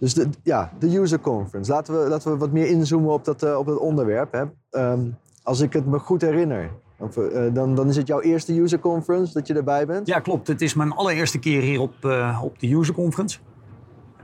Dus 0.00 0.14
de, 0.14 0.28
ja, 0.42 0.72
de 0.78 0.98
user 0.98 1.20
conference. 1.20 1.70
Laten 1.70 2.02
we, 2.02 2.08
laten 2.08 2.32
we 2.32 2.38
wat 2.38 2.52
meer 2.52 2.66
inzoomen 2.66 3.12
op 3.12 3.24
dat, 3.24 3.44
uh, 3.44 3.58
op 3.58 3.66
dat 3.66 3.78
onderwerp. 3.78 4.32
Hè. 4.32 4.44
Um, 4.92 5.16
als 5.42 5.60
ik 5.60 5.72
het 5.72 5.86
me 5.86 5.98
goed 5.98 6.20
herinner, 6.20 6.70
of, 6.98 7.16
uh, 7.16 7.54
dan, 7.54 7.74
dan 7.74 7.88
is 7.88 7.96
het 7.96 8.06
jouw 8.06 8.20
eerste 8.20 8.60
user 8.60 8.78
conference 8.78 9.32
dat 9.32 9.46
je 9.46 9.54
erbij 9.54 9.86
bent? 9.86 10.06
Ja, 10.06 10.18
klopt. 10.18 10.46
Het 10.46 10.60
is 10.60 10.74
mijn 10.74 10.92
allereerste 10.92 11.38
keer 11.38 11.62
hier 11.62 11.80
op, 11.80 11.94
uh, 12.04 12.40
op 12.44 12.58
de 12.58 12.74
user 12.74 12.94
conference. 12.94 13.38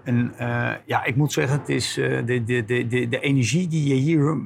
En 0.04 0.32
ja, 0.86 1.04
ik 1.04 1.16
moet 1.16 1.32
zeggen, 1.32 1.58
het 1.58 1.68
is 1.68 1.94
de, 1.94 2.42
de, 2.44 2.64
de, 2.64 2.86
de, 2.86 3.08
de 3.08 3.20
energie 3.20 3.68
die 3.68 3.88
je 3.88 3.94
hier 3.94 4.38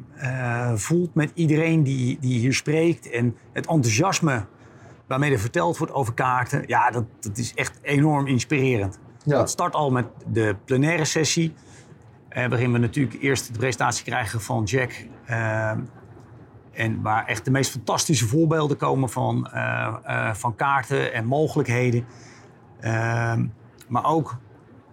voelt 0.74 1.14
met 1.14 1.30
iedereen 1.34 1.82
die, 1.82 2.18
die 2.20 2.38
hier 2.38 2.54
spreekt 2.54 3.10
en 3.10 3.36
het 3.52 3.66
enthousiasme 3.66 4.44
waarmee 5.06 5.32
er 5.32 5.38
verteld 5.38 5.78
wordt 5.78 5.92
over 5.92 6.14
kaarten, 6.14 6.62
ja, 6.66 6.90
dat, 6.90 7.04
dat 7.20 7.38
is 7.38 7.54
echt 7.54 7.78
enorm 7.82 8.26
inspirerend. 8.26 8.98
Ja. 9.24 9.38
Het 9.38 9.50
start 9.50 9.74
al 9.74 9.90
met 9.90 10.06
de 10.26 10.56
plenaire 10.64 11.04
sessie. 11.04 11.54
Eh, 12.28 12.48
waarin 12.48 12.72
we 12.72 12.78
natuurlijk 12.78 13.22
eerst 13.22 13.52
de 13.52 13.58
presentatie 13.58 14.04
krijgen 14.04 14.40
van 14.40 14.64
Jack. 14.64 15.06
Eh, 15.24 15.70
en 16.72 17.02
waar 17.02 17.26
echt 17.26 17.44
de 17.44 17.50
meest 17.50 17.70
fantastische 17.70 18.26
voorbeelden 18.26 18.76
komen 18.76 19.08
van, 19.08 19.50
uh, 19.54 19.94
uh, 20.06 20.34
van 20.34 20.54
kaarten 20.54 21.12
en 21.12 21.26
mogelijkheden. 21.26 22.04
Ehm, 22.80 23.46
maar 23.88 24.04
ook 24.04 24.38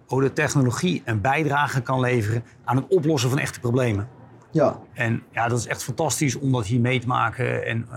hoe 0.06 0.20
de 0.20 0.32
technologie 0.32 1.02
een 1.04 1.20
bijdrage 1.20 1.80
kan 1.80 2.00
leveren 2.00 2.44
aan 2.64 2.76
het 2.76 2.86
oplossen 2.88 3.30
van 3.30 3.38
echte 3.38 3.60
problemen. 3.60 4.08
Ja. 4.50 4.78
En 4.92 5.22
ja, 5.30 5.48
dat 5.48 5.58
is 5.58 5.66
echt 5.66 5.84
fantastisch 5.84 6.36
om 6.36 6.52
dat 6.52 6.66
hier 6.66 6.80
mee 6.80 7.00
te 7.00 7.06
maken 7.06 7.66
en, 7.66 7.88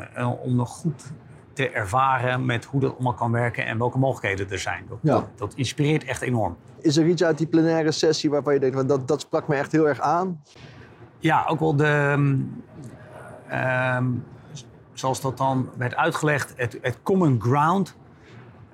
om 0.44 0.56
nog 0.56 0.70
goed 0.70 1.12
te 1.53 1.70
ervaren 1.70 2.46
met 2.46 2.65
hoe 2.65 2.81
dat 2.81 2.93
allemaal 2.93 3.13
kan 3.13 3.31
werken 3.31 3.65
en 3.65 3.77
welke 3.77 3.98
mogelijkheden 3.98 4.51
er 4.51 4.60
zijn. 4.60 4.86
Dat, 4.89 4.98
ja. 5.01 5.27
dat, 5.36 5.53
inspireert 5.55 6.03
echt 6.03 6.22
enorm. 6.22 6.58
Is 6.79 6.98
er 6.98 7.08
iets 7.08 7.24
uit 7.24 7.38
die 7.38 7.48
plenaire 7.48 7.91
sessie 7.91 8.29
waarvan 8.29 8.53
je 8.53 8.60
denkt, 8.60 8.88
dat, 8.88 9.08
dat 9.08 9.22
sprak 9.22 9.48
me 9.48 9.55
echt 9.55 9.72
heel 9.72 9.88
erg 9.88 10.00
aan? 10.00 10.41
Ja, 11.20 11.46
ook 11.48 11.60
wel 11.60 11.75
de, 11.75 12.13
um, 13.98 14.24
zoals 14.93 15.22
dat 15.22 15.38
dan 15.38 15.70
werd 15.77 15.96
uitgelegd, 15.96 16.53
het, 16.55 16.77
het 16.81 16.98
common 17.03 17.41
ground 17.41 17.96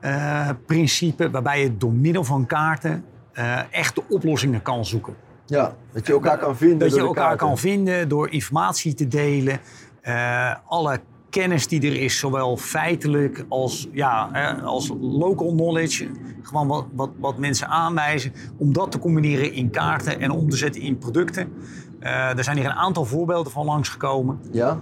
uh, 0.02 0.50
principe, 0.66 1.30
waarbij 1.30 1.62
je 1.62 1.78
door 1.78 1.94
middel 1.94 2.24
van 2.24 2.46
kaarten 2.46 3.06
uh, 3.34 3.60
echt 3.74 3.96
de 3.96 4.04
oplossingen 4.10 4.62
kan 4.62 4.86
zoeken. 4.86 5.16
Ja, 5.46 5.76
dat 5.92 6.08
je 6.08 6.14
elkaar 6.14 6.38
kan 6.38 6.58
vinden. 6.58 6.80
Dat 6.80 6.94
je 6.94 7.00
elkaar 7.00 7.36
kan 7.36 7.58
vinden 7.58 8.10
door 8.10 8.30
informatie 8.30 8.94
te 8.94 9.08
delen. 9.08 9.60
Uh, 10.04 10.56
alle 10.66 11.00
kennis 11.30 11.68
die 11.68 11.82
er 11.82 12.02
is, 12.02 12.20
zowel 12.20 12.58
feitelijk 12.58 13.46
als, 13.48 13.88
ja, 13.92 14.30
als 14.64 14.92
local 15.02 15.52
knowledge, 15.52 16.08
gewoon 16.42 16.68
wat, 16.68 16.86
wat, 16.94 17.10
wat 17.20 17.38
mensen 17.38 17.68
aanwijzen, 17.68 18.34
om 18.58 18.74
dat 18.74 18.92
te 18.92 19.00
combineren 19.00 19.54
in 19.54 19.70
kaarten 19.70 20.20
en 20.20 20.32
om 20.32 20.50
te 20.50 20.58
zetten 20.58 20.82
in 20.82 20.98
producten. 20.98 21.54
er 22.00 22.44
zijn 22.44 22.58
hier 22.58 22.66
een 22.66 22.72
aantal 22.72 23.06
voorbeelden 23.06 23.52
van 23.52 23.66
langsgekomen. 23.66 24.40
Ja? 24.52 24.80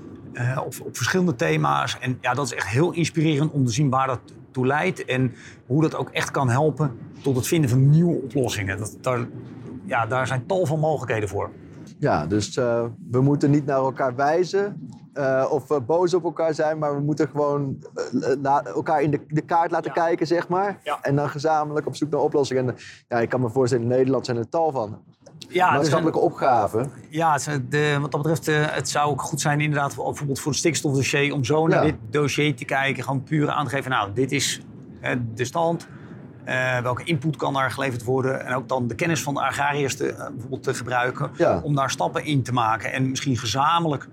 op, 0.57 0.73
op, 0.83 0.95
verschillende 0.95 1.35
thema's. 1.35 1.97
En 1.99 2.17
ja, 2.21 2.33
dat 2.33 2.45
is 2.45 2.53
echt 2.53 2.67
heel 2.67 2.91
inspirerend 2.91 3.51
om 3.51 3.65
te 3.65 3.71
zien 3.71 3.89
waar 3.89 4.07
dat 4.07 4.19
toe 4.51 4.67
leidt. 4.67 5.05
En 5.05 5.33
hoe 5.65 5.81
dat 5.81 5.95
ook 5.95 6.09
echt 6.09 6.31
kan 6.31 6.49
helpen 6.49 6.91
tot 7.21 7.35
het 7.35 7.47
vinden 7.47 7.69
van 7.69 7.89
nieuwe 7.89 8.21
oplossingen. 8.21 8.77
Dat, 8.77 8.97
daar, 9.01 9.27
ja, 9.85 10.05
daar 10.05 10.27
zijn 10.27 10.45
tal 10.45 10.65
van 10.65 10.79
mogelijkheden 10.79 11.29
voor. 11.29 11.49
Ja, 11.97 12.25
dus 12.25 12.55
we 12.55 13.21
moeten 13.21 13.51
niet 13.51 13.65
naar 13.65 13.77
elkaar 13.77 14.15
wijzen. 14.15 14.89
Uh, 15.17 15.45
of 15.49 15.71
uh, 15.71 15.77
boos 15.85 16.13
op 16.13 16.23
elkaar 16.23 16.53
zijn, 16.53 16.77
maar 16.77 16.95
we 16.95 17.01
moeten 17.01 17.27
gewoon 17.27 17.83
uh, 18.43 18.65
elkaar 18.65 19.01
in 19.01 19.11
de, 19.11 19.19
de 19.27 19.41
kaart 19.41 19.71
laten 19.71 19.91
ja. 19.95 20.01
kijken, 20.01 20.27
zeg 20.27 20.47
maar. 20.47 20.79
Ja. 20.83 20.99
En 21.01 21.15
dan 21.15 21.29
gezamenlijk 21.29 21.87
op 21.87 21.95
zoek 21.95 22.09
naar 22.09 22.19
oplossingen. 22.19 22.67
En 22.67 22.75
ja, 23.07 23.19
ik 23.19 23.29
kan 23.29 23.41
me 23.41 23.49
voorstellen, 23.49 23.83
in 23.83 23.89
Nederland 23.89 24.25
zijn 24.25 24.37
er 24.37 24.49
tal 24.49 24.71
van 24.71 25.01
ja, 25.49 25.71
maatschappelijke 25.71 26.19
dus, 26.19 26.27
opgaven. 26.27 26.91
Ja, 27.09 27.37
de, 27.69 27.97
wat 28.01 28.11
dat 28.11 28.21
betreft, 28.21 28.73
het 28.75 28.89
zou 28.89 29.09
ook 29.09 29.21
goed 29.21 29.41
zijn 29.41 29.61
inderdaad, 29.61 29.95
bijvoorbeeld 29.95 30.39
voor 30.39 30.51
het 30.51 30.59
stikstofdossier, 30.59 31.33
om 31.33 31.43
zo 31.43 31.67
naar 31.67 31.83
dit 31.83 31.95
dossier 32.09 32.55
te 32.55 32.65
kijken. 32.65 33.03
Gewoon 33.03 33.23
puur 33.23 33.49
aan 33.49 33.65
te 33.65 33.75
geven, 33.75 33.91
nou, 33.91 34.13
dit 34.13 34.31
is 34.31 34.61
de 35.33 35.45
stand. 35.45 35.87
welke 36.83 37.03
input 37.03 37.35
kan 37.35 37.53
daar 37.53 37.71
geleverd 37.71 38.03
worden? 38.03 38.45
En 38.45 38.55
ook 38.55 38.67
dan 38.67 38.87
de 38.87 38.95
kennis 38.95 39.23
van 39.23 39.33
de 39.33 39.41
agrariërs 39.41 39.95
te, 39.95 40.15
bijvoorbeeld 40.31 40.63
te 40.63 40.73
gebruiken. 40.73 41.31
Om 41.63 41.75
daar 41.75 41.89
stappen 41.89 42.25
in 42.25 42.43
te 42.43 42.53
maken. 42.53 42.93
En 42.93 43.09
misschien 43.09 43.37
gezamenlijk 43.37 44.07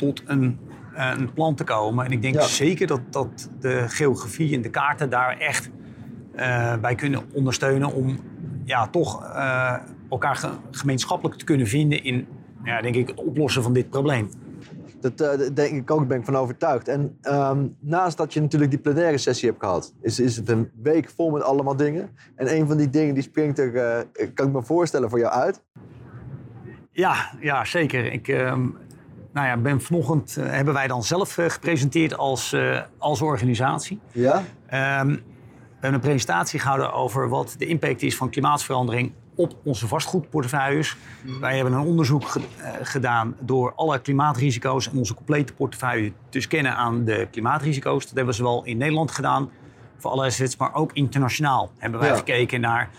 tot 0.00 0.22
een, 0.26 0.58
eh, 0.94 1.12
een 1.16 1.32
plan 1.32 1.54
te 1.54 1.64
komen. 1.64 2.04
En 2.04 2.12
ik 2.12 2.22
denk 2.22 2.40
zeker 2.40 2.86
dat, 2.86 3.00
dat 3.10 3.50
de 3.60 3.84
geografie 3.88 4.54
en 4.54 4.62
de 4.62 4.70
kaarten 4.70 5.10
daar 5.10 5.38
echt 5.38 5.70
uh, 6.36 6.76
bij 6.76 6.94
kunnen 6.94 7.22
ondersteunen 7.32 7.92
om 7.92 8.18
ja, 8.64 8.88
toch 8.88 9.22
uh, 9.24 9.74
elkaar 10.10 10.50
gemeenschappelijk 10.70 11.38
te 11.38 11.44
kunnen 11.44 11.66
vinden 11.66 12.04
in 12.04 12.26
ja, 12.64 12.80
denk 12.80 12.94
ik, 12.94 13.08
het 13.08 13.18
oplossen 13.18 13.62
van 13.62 13.72
dit 13.72 13.90
probleem. 13.90 14.30
Dat 15.00 15.20
uh, 15.20 15.54
denk 15.54 15.72
ik 15.72 15.90
ook, 15.90 16.08
ben 16.08 16.18
ik 16.18 16.24
van 16.24 16.36
overtuigd. 16.36 16.88
En 16.88 17.18
um, 17.22 17.76
naast 17.80 18.16
dat 18.16 18.32
je 18.32 18.40
natuurlijk 18.40 18.70
die 18.70 18.80
plenaire 18.80 19.18
sessie 19.18 19.48
hebt 19.48 19.60
gehad, 19.60 19.94
is, 20.00 20.20
is 20.20 20.36
het 20.36 20.48
een 20.48 20.70
week 20.82 21.10
vol 21.16 21.30
met 21.30 21.42
allemaal 21.42 21.76
dingen. 21.76 22.10
En 22.34 22.56
een 22.56 22.66
van 22.66 22.76
die 22.76 22.90
dingen 22.90 23.14
die 23.14 23.22
springt 23.22 23.58
er, 23.58 23.74
uh, 23.74 24.28
kan 24.34 24.46
ik 24.46 24.52
me 24.52 24.62
voorstellen, 24.62 25.10
voor 25.10 25.18
jou 25.18 25.32
uit. 25.32 25.62
Ja, 26.90 27.14
ja 27.40 27.64
zeker. 27.64 28.12
Ik, 28.12 28.28
uh, 28.28 28.56
nou 29.32 29.46
ja, 29.46 29.56
ben 29.56 29.80
vanochtend 29.80 30.36
uh, 30.38 30.46
hebben 30.46 30.74
wij 30.74 30.86
dan 30.86 31.02
zelf 31.02 31.38
uh, 31.38 31.48
gepresenteerd 31.48 32.16
als, 32.18 32.52
uh, 32.52 32.80
als 32.98 33.22
organisatie. 33.22 34.00
Ja? 34.12 34.36
Um, 34.38 35.22
we 35.80 35.86
hebben 35.86 36.00
een 36.00 36.08
presentatie 36.10 36.60
gehouden 36.60 36.92
over 36.92 37.28
wat 37.28 37.54
de 37.58 37.66
impact 37.66 38.02
is 38.02 38.16
van 38.16 38.30
klimaatverandering 38.30 39.12
op 39.34 39.56
onze 39.64 39.86
vastgoedportefeuilles. 39.86 40.96
Mm. 41.24 41.40
Wij 41.40 41.54
hebben 41.54 41.72
een 41.72 41.86
onderzoek 41.86 42.24
ge 42.24 42.40
gedaan 42.82 43.36
door 43.40 43.72
alle 43.74 43.98
klimaatrisico's 44.00 44.90
en 44.90 44.98
onze 44.98 45.14
complete 45.14 45.54
portefeuille 45.54 46.12
te 46.28 46.40
scannen 46.40 46.76
aan 46.76 47.04
de 47.04 47.28
klimaatrisico's. 47.30 48.06
Dat 48.06 48.14
hebben 48.14 48.34
we 48.34 48.40
zowel 48.40 48.64
in 48.64 48.76
Nederland 48.76 49.10
gedaan 49.10 49.50
voor 49.96 50.10
alle 50.10 50.26
assets, 50.26 50.56
maar 50.56 50.74
ook 50.74 50.92
internationaal 50.92 51.70
hebben 51.78 52.00
wij 52.00 52.08
ja. 52.08 52.16
gekeken 52.16 52.60
naar 52.60 52.90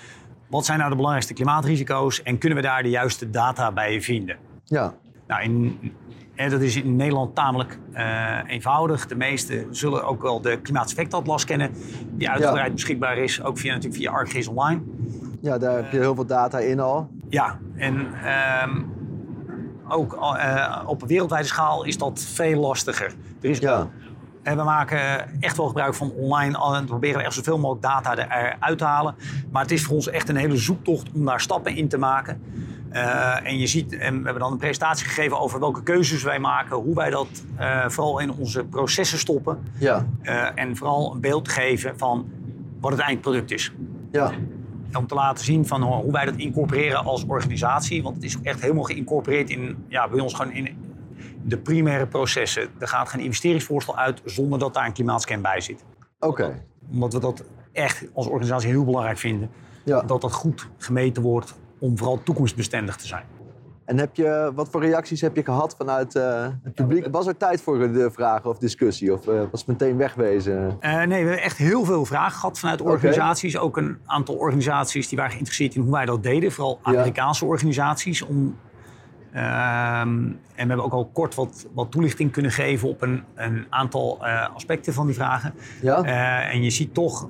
wat 0.48 0.66
zijn 0.66 0.78
nou 0.78 0.90
de 0.90 0.96
belangrijkste 0.96 1.34
klimaatrisico's 1.34 2.24
en 2.24 2.38
kunnen 2.38 2.58
we 2.58 2.64
daar 2.64 2.84
de 2.84 2.90
juiste 2.90 3.30
data 3.30 3.72
bij 3.72 4.02
vinden. 4.02 4.38
Ja. 4.64 4.94
Nou, 5.28 5.44
in 5.44 5.94
dat 6.36 6.62
is 6.62 6.76
in 6.76 6.96
Nederland 6.96 7.36
tamelijk 7.36 7.80
uh, 7.94 8.38
eenvoudig. 8.48 9.08
De 9.08 9.16
meesten 9.16 9.76
zullen 9.76 10.04
ook 10.04 10.22
wel 10.22 10.42
de 10.42 10.62
klimaateffectatlas 10.62 11.46
kennen, 11.46 11.72
die 12.12 12.30
uitgebreid 12.30 12.68
ja. 12.68 12.74
beschikbaar 12.74 13.18
is, 13.18 13.44
ook 13.44 13.58
via, 13.58 13.74
natuurlijk 13.74 14.02
via 14.02 14.12
ArcGIS 14.12 14.48
Online. 14.48 14.82
Ja, 15.42 15.58
daar 15.58 15.76
heb 15.76 15.92
je 15.92 15.98
heel 15.98 16.16
veel 16.16 16.26
data 16.26 16.60
in 16.60 16.80
al. 16.80 17.10
Ja, 17.30 17.60
en 17.76 18.08
um, 18.64 18.94
ook 19.88 20.14
uh, 20.14 20.84
op 20.86 21.04
wereldwijde 21.08 21.48
schaal 21.48 21.84
is 21.84 21.98
dat 21.98 22.20
veel 22.20 22.60
lastiger. 22.60 23.14
Er 23.42 23.50
is 23.50 23.60
ja. 23.60 23.90
En 24.44 24.58
we 24.58 24.64
maken 24.64 25.00
echt 25.42 25.58
wel 25.58 25.68
gebruik 25.68 25.94
van 25.94 26.12
online 26.12 26.76
en 26.76 26.86
proberen 26.86 27.24
echt 27.24 27.34
zoveel 27.34 27.58
mogelijk 27.58 27.82
data 27.82 28.16
eruit 28.16 28.78
te 28.78 28.84
halen. 28.84 29.16
Maar 29.52 29.62
het 29.62 29.72
is 29.72 29.84
voor 29.84 29.96
ons 29.96 30.10
echt 30.10 30.30
een 30.30 30.36
hele 30.36 30.58
zoektocht 30.58 31.12
om 31.14 31.26
daar 31.26 31.42
stappen 31.42 31.76
in 31.76 31.88
te 31.88 31.98
maken. 31.98 32.42
Uh, 32.94 33.48
en 33.48 33.58
je 33.58 33.68
ziet, 33.68 33.98
en 33.98 34.18
we 34.18 34.24
hebben 34.24 34.40
dan 34.40 34.52
een 34.52 34.58
presentatie 34.58 35.08
gegeven 35.08 35.40
over 35.40 35.60
welke 35.60 35.84
keuzes 35.84 36.24
wij 36.24 36.40
maken, 36.40 36.78
hoe 36.78 36.96
wij 36.96 37.10
dat 37.10 37.28
uh, 37.60 37.90
vooral 37.90 38.20
in 38.20 38.32
onze 38.32 38.64
processen 38.64 39.20
stoppen. 39.20 39.64
Ja. 39.80 40.06
Uh, 40.24 40.60
en 40.60 40.78
vooral 40.78 41.14
een 41.14 41.22
beeld 41.22 41.50
geven 41.50 41.98
van 41.98 42.30
wat 42.80 42.92
het 42.92 43.02
eindproduct 43.02 43.52
is. 43.52 43.74
Ja. 44.12 44.32
Om 44.94 45.08
te 45.08 45.16
laten 45.16 45.46
zien 45.46 45.68
van 45.68 45.82
hoe 45.84 46.12
wij 46.12 46.26
dat 46.26 46.36
incorporeren 46.36 47.04
als 47.04 47.26
organisatie. 47.26 48.04
Want 48.04 48.16
het 48.16 48.24
is 48.24 48.38
echt 48.44 48.62
helemaal 48.62 48.84
geïncorporeerd 48.84 49.50
in, 49.50 49.86
ja, 49.88 50.10
bij 50.10 50.20
ons 50.20 50.34
gewoon 50.34 50.54
in 50.54 50.78
de 51.44 51.58
primaire 51.58 52.08
processen. 52.08 52.68
Er 52.80 52.88
gaat 52.88 53.10
geen 53.10 53.22
investeringsvoorstel 53.22 53.98
uit 53.98 54.22
zonder 54.26 54.60
dat 54.60 54.74
daar 54.74 54.86
een 54.86 54.94
klimaatscan 54.94 55.42
bij 55.42 55.62
zit. 55.62 55.86
Oké. 56.20 56.64
Omdat 56.92 57.14
we 57.14 57.20
dat 57.20 57.44
echt 57.72 58.06
als 58.14 58.28
organisatie 58.28 58.70
heel 58.70 58.86
belangrijk 58.86 59.18
vinden. 59.18 59.50
Ja. 59.86 60.02
Dat 60.02 60.22
dat 60.22 60.34
goed 60.34 60.68
gemeten 60.78 61.24
wordt 61.24 61.60
om 61.82 61.98
vooral 61.98 62.24
toekomstbestendig 62.24 62.96
te 62.96 63.08
zijn. 63.08 63.26
En 63.86 63.98
heb 63.98 64.16
je, 64.16 64.52
wat 64.56 64.70
voor 64.70 64.82
reacties 64.82 65.22
heb 65.22 65.36
je 65.36 65.44
gehad 65.44 65.76
vanuit 65.78 66.16
uh, 66.16 66.48
het 66.64 66.76
publiek? 66.76 67.08
Was 67.12 67.28
er 67.28 67.38
tijd 67.38 67.62
voor 67.62 67.78
de 67.92 68.10
vragen 68.12 68.50
of 68.50 68.58
discussie? 68.58 69.14
Of 69.14 69.28
uh, 69.28 69.42
was 69.52 69.60
het 69.60 69.68
meteen 69.68 69.98
wegwezen? 69.98 70.78
Uh, 70.82 70.96
nee, 70.96 71.08
we 71.08 71.14
hebben 71.14 71.42
echt 71.42 71.58
heel 71.58 71.86
veel 71.86 72.06
vragen 72.06 72.40
gehad 72.40 72.60
vanuit 72.60 72.82
organisaties. 72.82 73.56
Okay. 73.56 73.68
Ook 73.68 73.78
een 73.78 73.98
aantal 74.06 74.36
organisaties 74.36 75.08
die 75.08 75.18
waren 75.18 75.32
geïnteresseerd 75.32 75.76
in 75.76 75.82
hoe 75.82 75.92
wij 75.92 76.06
dat 76.06 76.24
deden. 76.24 76.52
Vooral 76.52 76.80
Amerikaanse 76.82 77.46
ja. 77.46 77.52
organisaties. 77.52 78.22
Om, 78.22 78.58
ehm, 79.32 79.44
en 79.44 80.38
we 80.56 80.68
hebben 80.68 80.84
ook 80.84 80.94
al 80.94 81.10
kort 81.14 81.36
wat, 81.36 81.68
wat 81.74 81.92
toelichting 81.92 82.32
kunnen 82.32 82.52
geven 82.52 82.90
op 82.90 83.02
een, 83.02 83.24
een 83.36 83.66
aantal 83.70 84.26
aspecten 84.54 84.94
van 84.94 85.06
die 85.06 85.16
vragen. 85.16 85.54
Ja. 85.82 86.04
en 86.52 86.64
je 86.64 86.70
ziet 86.70 86.94
toch, 86.94 87.30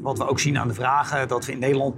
wat 0.00 0.18
we 0.18 0.28
ook 0.28 0.40
zien 0.40 0.58
aan 0.58 0.68
de 0.68 0.74
vragen, 0.74 1.28
dat 1.28 1.46
we 1.46 1.52
in 1.52 1.58
Nederland 1.58 1.94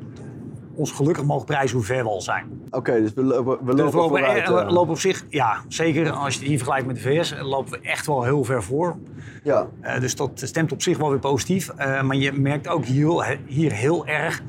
ons 0.75 0.93
gelukkig 0.93 1.25
mogen 1.25 1.47
prijzen 1.47 1.77
hoe 1.77 1.87
ver 1.87 2.03
we 2.03 2.09
al 2.09 2.21
zijn. 2.21 2.61
Oké, 2.71 3.01
dus 3.01 3.13
we, 3.15 3.23
lopen, 3.23 3.45
we 3.45 3.51
lopen, 3.51 3.77
dus 3.77 3.91
we 3.91 3.97
lopen, 3.97 4.19
vooruit, 4.19 4.49
we 4.49 4.73
lopen 4.73 4.93
op 4.93 4.99
zich, 4.99 5.25
ja, 5.29 5.57
zeker 5.69 6.11
als 6.11 6.35
je 6.35 6.39
het 6.39 6.49
hier 6.49 6.57
vergelijkt 6.57 6.87
met 6.87 6.97
de 6.97 7.03
VS, 7.03 7.35
lopen 7.41 7.73
we 7.73 7.79
echt 7.81 8.07
wel 8.07 8.23
heel 8.23 8.45
ver 8.45 8.63
voor. 8.63 8.97
Ja. 9.43 9.67
Uh, 9.83 10.01
dus 10.01 10.17
dat 10.17 10.31
stemt 10.35 10.73
op 10.73 10.83
zich 10.83 10.99
wel 10.99 11.11
weer 11.11 11.19
positief. 11.19 11.71
Uh, 11.79 12.03
maar 12.03 12.17
je 12.17 12.33
merkt 12.33 12.69
ook 12.69 12.85
hier, 12.85 13.39
hier 13.47 13.73
heel 13.73 14.07
erg 14.07 14.43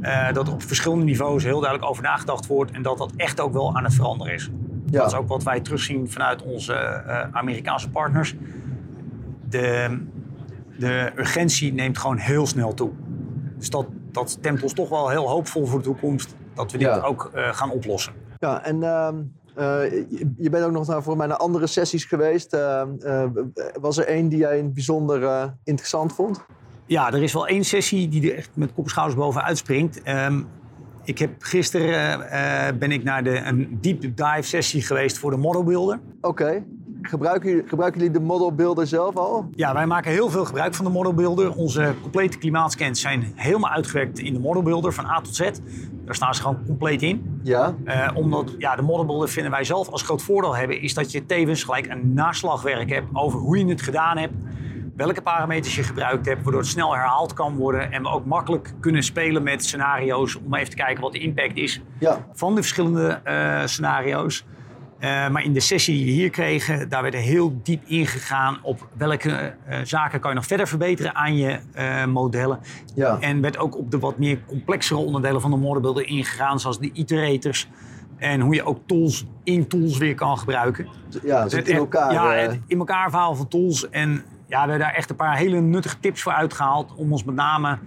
uh, 0.00 0.32
dat 0.32 0.48
op 0.48 0.62
verschillende 0.62 1.04
niveaus 1.04 1.44
heel 1.44 1.60
duidelijk 1.60 1.90
over 1.90 2.02
nagedacht 2.02 2.46
wordt 2.46 2.70
en 2.70 2.82
dat 2.82 2.98
dat 2.98 3.12
echt 3.16 3.40
ook 3.40 3.52
wel 3.52 3.76
aan 3.76 3.84
het 3.84 3.94
veranderen 3.94 4.34
is. 4.34 4.50
Ja. 4.86 4.98
Dat 4.98 5.12
is 5.12 5.18
ook 5.18 5.28
wat 5.28 5.42
wij 5.42 5.60
terugzien 5.60 6.10
vanuit 6.10 6.42
onze 6.42 7.02
Amerikaanse 7.32 7.90
partners. 7.90 8.34
De, 9.48 9.98
de 10.78 11.12
urgentie 11.16 11.72
neemt 11.72 11.98
gewoon 11.98 12.16
heel 12.16 12.46
snel 12.46 12.74
toe. 12.74 12.90
Dus 13.58 13.70
dat, 13.70 13.86
dat 14.12 14.30
stemt 14.30 14.62
ons 14.62 14.72
toch 14.72 14.88
wel 14.88 15.08
heel 15.08 15.28
hoopvol 15.28 15.66
voor 15.66 15.78
de 15.78 15.84
toekomst. 15.84 16.34
Dat 16.54 16.72
we 16.72 16.78
dit 16.78 16.86
ja. 16.86 17.00
ook 17.00 17.30
uh, 17.34 17.48
gaan 17.54 17.70
oplossen. 17.70 18.12
Ja, 18.38 18.64
en 18.64 18.76
uh, 18.76 19.08
uh, 19.58 19.90
je 20.36 20.50
bent 20.50 20.64
ook 20.64 20.72
nog 20.72 20.86
naar, 20.86 21.02
voor 21.02 21.16
mij 21.16 21.26
naar 21.26 21.36
andere 21.36 21.66
sessies 21.66 22.04
geweest. 22.04 22.52
Ehm, 22.52 22.88
eh, 23.00 23.24
was 23.80 23.98
er 23.98 24.06
één 24.06 24.28
die 24.28 24.38
jij 24.38 24.58
in 24.58 24.64
het 24.64 24.74
bijzonder 24.74 25.52
interessant 25.64 26.12
vond? 26.12 26.44
Ja, 26.86 27.12
er 27.12 27.22
is 27.22 27.32
wel 27.32 27.46
één 27.46 27.64
sessie 27.64 28.08
die 28.08 28.30
er 28.30 28.36
echt 28.36 28.50
met 28.54 28.72
kop 28.72 28.84
en 28.84 28.90
schouders 28.90 29.18
boven 29.18 29.42
uitspringt. 29.42 30.08
Um, 30.08 30.48
ik 31.04 31.18
heb 31.18 31.30
gisteren 31.38 32.78
ben 32.78 32.92
ik 32.92 33.04
naar 33.04 33.24
de, 33.24 33.36
een 33.36 33.78
deep 33.80 34.00
dive 34.00 34.42
sessie 34.42 34.82
geweest 34.82 35.18
voor 35.18 35.30
de 35.30 35.36
Model 35.36 35.64
Builder. 35.64 36.00
Oké. 36.20 36.64
Gebruiken, 37.02 37.62
gebruiken 37.66 38.00
jullie 38.00 38.18
de 38.18 38.24
Model 38.24 38.54
Builder 38.54 38.86
zelf 38.86 39.16
al? 39.16 39.48
Ja, 39.54 39.74
wij 39.74 39.86
maken 39.86 40.10
heel 40.10 40.30
veel 40.30 40.44
gebruik 40.44 40.74
van 40.74 40.84
de 40.84 40.90
Model 40.90 41.14
Builder. 41.14 41.54
Onze 41.54 41.94
complete 42.02 42.38
klimaatscans 42.38 43.00
zijn 43.00 43.32
helemaal 43.34 43.70
uitgewerkt 43.70 44.18
in 44.18 44.32
de 44.32 44.40
Model 44.40 44.62
Builder 44.62 44.92
van 44.92 45.06
A 45.06 45.20
tot 45.20 45.34
Z. 45.34 45.50
Daar 46.04 46.14
staan 46.14 46.34
ze 46.34 46.42
gewoon 46.42 46.58
compleet 46.66 47.02
in. 47.02 47.40
Ja. 47.42 47.74
Uh, 47.84 48.10
omdat 48.14 48.54
ja, 48.58 48.76
de 48.76 48.82
Model 48.82 49.06
Builder 49.06 49.28
vinden 49.28 49.52
wij 49.52 49.64
zelf 49.64 49.88
als 49.88 50.02
groot 50.02 50.22
voordeel 50.22 50.56
hebben... 50.56 50.80
is 50.80 50.94
dat 50.94 51.12
je 51.12 51.26
tevens 51.26 51.64
gelijk 51.64 51.86
een 51.86 52.14
naslagwerk 52.14 52.90
hebt 52.90 53.06
over 53.12 53.38
hoe 53.38 53.58
je 53.58 53.66
het 53.66 53.82
gedaan 53.82 54.18
hebt 54.18 54.34
welke 54.96 55.22
parameters 55.22 55.76
je 55.76 55.82
gebruikt 55.82 56.26
hebt, 56.26 56.42
waardoor 56.42 56.60
het 56.60 56.70
snel 56.70 56.94
herhaald 56.94 57.32
kan 57.32 57.56
worden. 57.56 57.92
En 57.92 58.02
we 58.02 58.08
ook 58.08 58.24
makkelijk 58.24 58.74
kunnen 58.80 59.02
spelen 59.02 59.42
met 59.42 59.64
scenario's 59.64 60.36
om 60.44 60.54
even 60.54 60.70
te 60.70 60.76
kijken 60.76 61.02
wat 61.02 61.12
de 61.12 61.18
impact 61.18 61.56
is 61.56 61.80
ja. 61.98 62.26
van 62.32 62.54
de 62.54 62.60
verschillende 62.60 63.20
uh, 63.26 63.66
scenario's. 63.66 64.44
Uh, 65.02 65.28
maar 65.28 65.42
in 65.42 65.52
de 65.52 65.60
sessie 65.60 65.96
die 65.96 66.04
we 66.04 66.10
hier 66.10 66.30
kregen, 66.30 66.88
daar 66.88 67.02
werd 67.02 67.14
er 67.14 67.20
heel 67.20 67.60
diep 67.62 67.82
ingegaan 67.86 68.58
op 68.62 68.88
welke 68.96 69.54
uh, 69.68 69.78
zaken 69.84 70.20
kan 70.20 70.30
je 70.30 70.36
nog 70.36 70.46
verder 70.46 70.68
verbeteren 70.68 71.14
aan 71.14 71.36
je 71.36 71.58
uh, 71.76 72.04
modellen. 72.04 72.58
Ja. 72.94 73.16
En 73.20 73.40
werd 73.40 73.58
ook 73.58 73.76
op 73.78 73.90
de 73.90 73.98
wat 73.98 74.18
meer 74.18 74.38
complexere 74.46 75.00
onderdelen 75.00 75.40
van 75.40 75.50
de 75.50 75.56
modelbuilder 75.56 76.06
ingegaan, 76.06 76.60
zoals 76.60 76.78
de 76.78 76.90
iterators. 76.92 77.68
En 78.16 78.40
hoe 78.40 78.54
je 78.54 78.64
ook 78.64 78.78
tools 78.86 79.24
in 79.44 79.66
tools 79.66 79.98
weer 79.98 80.14
kan 80.14 80.38
gebruiken. 80.38 80.88
Ja, 81.22 81.42
het 81.42 81.68
in 81.68 81.76
elkaar. 81.76 82.12
Ja, 82.12 82.32
het 82.32 82.60
in 82.66 82.78
elkaar 82.78 83.10
verhaal 83.10 83.34
van 83.34 83.48
tools. 83.48 83.88
En 83.88 84.10
ja, 84.46 84.64
we 84.64 84.70
hebben 84.70 84.78
daar 84.78 84.94
echt 84.94 85.10
een 85.10 85.16
paar 85.16 85.36
hele 85.36 85.60
nuttige 85.60 86.00
tips 86.00 86.22
voor 86.22 86.32
uitgehaald 86.32 86.94
om 86.94 87.12
ons 87.12 87.24
met 87.24 87.34
name 87.34 87.78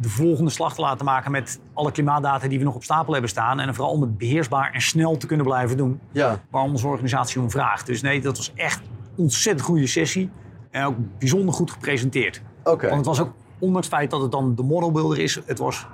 de 0.00 0.08
volgende 0.08 0.50
slag 0.50 0.74
te 0.74 0.80
laten 0.80 1.04
maken 1.04 1.30
met 1.30 1.60
alle 1.74 1.92
klimaatdata 1.92 2.48
die 2.48 2.58
we 2.58 2.64
nog 2.64 2.74
op 2.74 2.84
stapel 2.84 3.12
hebben 3.12 3.30
staan. 3.30 3.60
En 3.60 3.74
vooral 3.74 3.92
om 3.92 4.00
het 4.00 4.18
beheersbaar 4.18 4.72
en 4.72 4.80
snel 4.80 5.16
te 5.16 5.26
kunnen 5.26 5.46
blijven 5.46 5.76
doen. 5.76 6.00
Ja. 6.12 6.40
Waar 6.50 6.62
onze 6.62 6.86
organisatie 6.86 7.40
om 7.40 7.50
vraagt. 7.50 7.86
Dus 7.86 8.02
nee, 8.02 8.20
dat 8.20 8.36
was 8.36 8.52
echt 8.54 8.80
een 8.80 8.88
ontzettend 9.16 9.66
goede 9.66 9.86
sessie. 9.86 10.30
En 10.70 10.84
ook 10.84 10.96
bijzonder 11.18 11.54
goed 11.54 11.70
gepresenteerd. 11.70 12.42
Oké. 12.64 12.86
Want 12.86 12.96
het 12.96 13.06
was 13.06 13.20
ook, 13.20 13.32
ondanks 13.58 13.86
het 13.86 13.96
feit 13.96 14.10
dat 14.10 14.20
het 14.20 14.32
dan 14.32 14.54
de 14.54 14.62
modelbuilder 14.62 15.18
is, 15.18 15.40
het 15.46 15.58
was, 15.58 15.86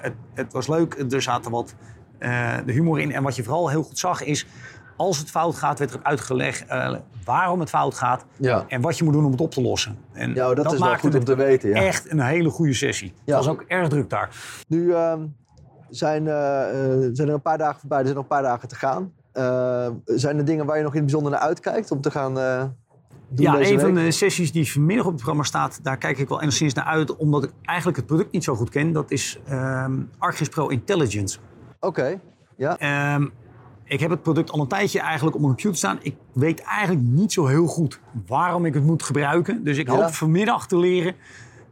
het, 0.00 0.14
het, 0.34 0.52
was 0.52 0.68
leuk. 0.68 1.04
Er 1.10 1.22
zaten 1.22 1.50
wat 1.50 1.74
de 2.18 2.72
humor 2.72 3.00
in. 3.00 3.12
En 3.12 3.22
wat 3.22 3.36
je 3.36 3.42
vooral 3.42 3.68
heel 3.68 3.82
goed 3.82 3.98
zag 3.98 4.22
is 4.22 4.46
als 4.96 5.18
het 5.18 5.30
fout 5.30 5.54
gaat, 5.54 5.78
werd 5.78 5.92
er 5.92 6.00
uitgelegd 6.02 6.64
uh, 6.70 6.94
waarom 7.24 7.60
het 7.60 7.68
fout 7.68 7.94
gaat 7.94 8.24
en 8.68 8.80
wat 8.80 8.98
je 8.98 9.04
moet 9.04 9.12
doen 9.12 9.24
om 9.24 9.30
het 9.30 9.40
op 9.40 9.50
te 9.50 9.62
lossen. 9.62 9.98
En 10.12 10.34
ja, 10.34 10.54
dat, 10.54 10.72
is 10.72 10.78
wel 10.78 10.98
goed 10.98 11.14
om 11.14 11.24
te 11.24 11.36
weten. 11.36 11.68
Ja. 11.68 11.74
Echt 11.74 12.10
een 12.10 12.20
hele 12.20 12.50
goede 12.50 12.74
sessie. 12.74 13.12
Het 13.24 13.34
was 13.34 13.48
ook 13.48 13.64
erg 13.68 13.88
druk 13.88 14.10
daar. 14.10 14.30
Nu 14.68 14.92
ehm, 14.92 15.20
zijn, 15.90 16.24
uh, 16.24 16.32
zijn 17.12 17.28
er 17.28 17.34
een 17.34 17.42
paar 17.42 17.58
dagen 17.58 17.80
voorbij, 17.80 17.98
er 17.98 18.04
zijn 18.04 18.16
nog 18.16 18.24
een 18.24 18.36
paar 18.36 18.42
dagen 18.42 18.68
te 18.68 18.74
gaan. 18.74 19.12
zijn 20.04 20.38
er 20.38 20.44
dingen 20.44 20.66
waar 20.66 20.76
je 20.76 20.82
nog 20.82 20.94
in 20.94 21.02
het 21.02 21.10
bijzonder 21.10 21.32
naar 21.32 21.40
uitkijkt 21.40 21.90
om 21.90 22.00
te 22.00 22.10
gaan 22.10 22.34
doen 23.28 23.44
Ja, 23.44 23.60
een 23.60 23.80
van 23.80 23.94
de 23.94 24.10
sessies 24.10 24.52
die 24.52 24.72
vanmiddag 24.72 25.04
op 25.04 25.12
het 25.12 25.20
programma 25.20 25.44
staat, 25.44 25.78
daar 25.82 25.96
kijk 25.96 26.18
ik 26.18 26.28
wel 26.28 26.40
enigszins 26.40 26.74
naar 26.74 26.84
uit, 26.84 27.16
omdat 27.16 27.44
ik 27.44 27.50
eigenlijk 27.62 27.98
het 27.98 28.06
product 28.06 28.32
niet 28.32 28.44
zo 28.44 28.54
goed 28.54 28.70
ken. 28.70 28.92
Dat 28.92 29.10
is 29.10 29.38
um, 29.50 30.10
ArcGIS 30.18 30.48
Pro 30.48 30.68
Intelligence. 30.68 31.38
Oké, 31.80 32.20
ja. 32.56 33.14
Um, 33.14 33.32
ik 33.86 34.00
heb 34.00 34.10
het 34.10 34.22
product 34.22 34.50
al 34.50 34.60
een 34.60 34.68
tijdje 34.68 35.00
eigenlijk 35.00 35.34
op 35.36 35.42
mijn 35.42 35.52
computer 35.52 35.78
staan. 35.78 35.98
Ik 36.02 36.14
weet 36.32 36.62
eigenlijk 36.62 37.06
niet 37.06 37.32
zo 37.32 37.46
heel 37.46 37.66
goed 37.66 38.00
waarom 38.26 38.64
ik 38.64 38.74
het 38.74 38.84
moet 38.84 39.02
gebruiken. 39.02 39.64
Dus 39.64 39.78
ik 39.78 39.88
hoop 39.88 40.14
vanmiddag 40.14 40.66
te 40.66 40.78
leren 40.78 41.14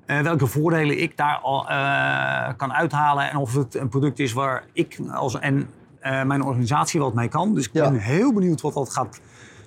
uh, 0.07 0.21
welke 0.21 0.47
voordelen 0.47 1.01
ik 1.01 1.17
daar 1.17 1.39
al 1.43 1.71
uh, 1.71 2.49
kan 2.57 2.73
uithalen. 2.73 3.31
En 3.31 3.37
of 3.37 3.55
het 3.55 3.75
een 3.75 3.89
product 3.89 4.19
is 4.19 4.33
waar 4.33 4.65
ik 4.73 4.99
als, 5.13 5.39
en 5.39 5.69
uh, 6.03 6.23
mijn 6.23 6.43
organisatie 6.43 7.01
wat 7.01 7.15
mee 7.15 7.29
kan. 7.29 7.55
Dus 7.55 7.67
ik 7.67 7.73
ben 7.73 7.95
heel 7.95 8.33
benieuwd 8.33 8.61
wat 8.61 8.75
dat 8.75 8.91
gaat, 8.91 9.21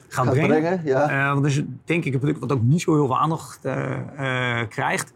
gaat, 0.07 0.25
gaat 0.25 0.33
brengen. 0.33 0.47
brengen 0.47 0.81
ja. 0.83 1.29
want 1.29 1.43
dat 1.43 1.51
is 1.51 1.63
denk 1.85 2.05
ik 2.05 2.13
een 2.13 2.19
product 2.19 2.39
wat 2.39 2.51
ook 2.51 2.61
niet 2.61 2.81
zo 2.81 2.93
heel 2.93 3.05
veel 3.05 3.19
aandacht 3.19 3.59
krijgt. 4.69 5.13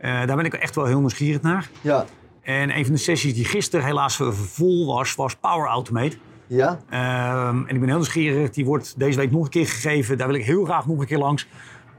daar 0.00 0.36
ben 0.36 0.44
ik 0.44 0.54
echt 0.54 0.74
wel 0.74 0.84
heel 0.84 0.98
nieuwsgierig 0.98 1.42
naar. 1.42 1.70
Ja. 1.80 2.04
En 2.42 2.76
een 2.76 2.84
van 2.84 2.94
de 2.94 3.00
sessies 3.00 3.34
die 3.34 3.44
gisteren 3.44 3.86
helaas 3.86 4.20
vol 4.30 4.86
was, 4.86 5.14
was 5.14 5.36
Power 5.36 5.68
Automate. 5.68 6.16
Ja. 6.46 6.78
Ehm, 6.90 7.56
en 7.56 7.74
ik 7.74 7.80
ben 7.80 7.88
heel 7.88 7.96
nieuwsgierig. 7.96 8.50
Die 8.50 8.64
wordt 8.64 8.98
deze 8.98 9.18
week 9.18 9.30
nog 9.30 9.44
een 9.44 9.50
keer 9.50 9.66
gegeven. 9.66 10.18
Daar 10.18 10.26
wil 10.26 10.36
ik 10.36 10.44
heel 10.44 10.64
graag 10.64 10.86
nog 10.86 10.98
een 10.98 11.06
keer 11.06 11.18
langs. 11.18 11.48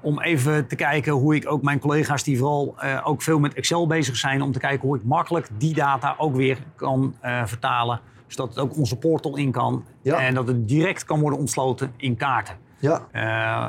Om 0.02 0.22
even 0.22 0.68
te 0.68 0.76
kijken 0.76 1.14
hoe 1.14 1.36
ik 1.36 1.52
ook 1.52 1.62
mijn 1.62 1.80
collega's 1.80 2.24
die 2.24 2.38
vooral 2.38 2.76
uh, 2.84 3.02
ook 3.04 3.22
veel 3.22 3.40
met 3.40 3.54
Excel 3.54 3.88
bezig 3.88 4.16
zijn. 4.16 4.42
Om 4.42 4.52
te 4.52 4.60
kijken 4.60 4.88
hoe 4.88 4.98
ik 4.98 5.04
makkelijk 5.04 5.48
die 5.58 5.74
data 5.74 6.16
ook 6.18 6.36
weer 6.36 6.58
kan 6.76 7.16
uh, 7.24 7.46
vertalen. 7.46 8.00
Zodat 8.28 8.50
het 8.50 8.60
ook 8.60 8.78
onze 8.78 8.98
portal 8.98 9.38
in 9.38 9.52
kan. 9.52 9.86
Ja. 10.02 10.18
En 10.18 10.34
dat 10.34 10.48
het 10.48 10.68
direct 10.68 11.04
kan 11.04 11.20
worden 11.20 11.40
ontsloten 11.40 11.94
in 11.98 12.16
kaarten. 12.16 12.56
Ja. 12.80 13.08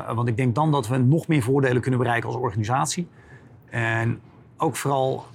Uh, 0.07 0.15
want 0.15 0.27
ik 0.27 0.37
denk 0.37 0.55
dan 0.55 0.71
dat 0.71 0.87
we 0.87 0.97
nog 0.97 1.27
meer 1.27 1.41
voordelen 1.41 1.81
kunnen 1.81 1.99
bereiken 1.99 2.29
als 2.29 2.37
organisatie. 2.37 3.07
En 3.69 4.21
ook 4.57 4.75
vooral 4.75 5.25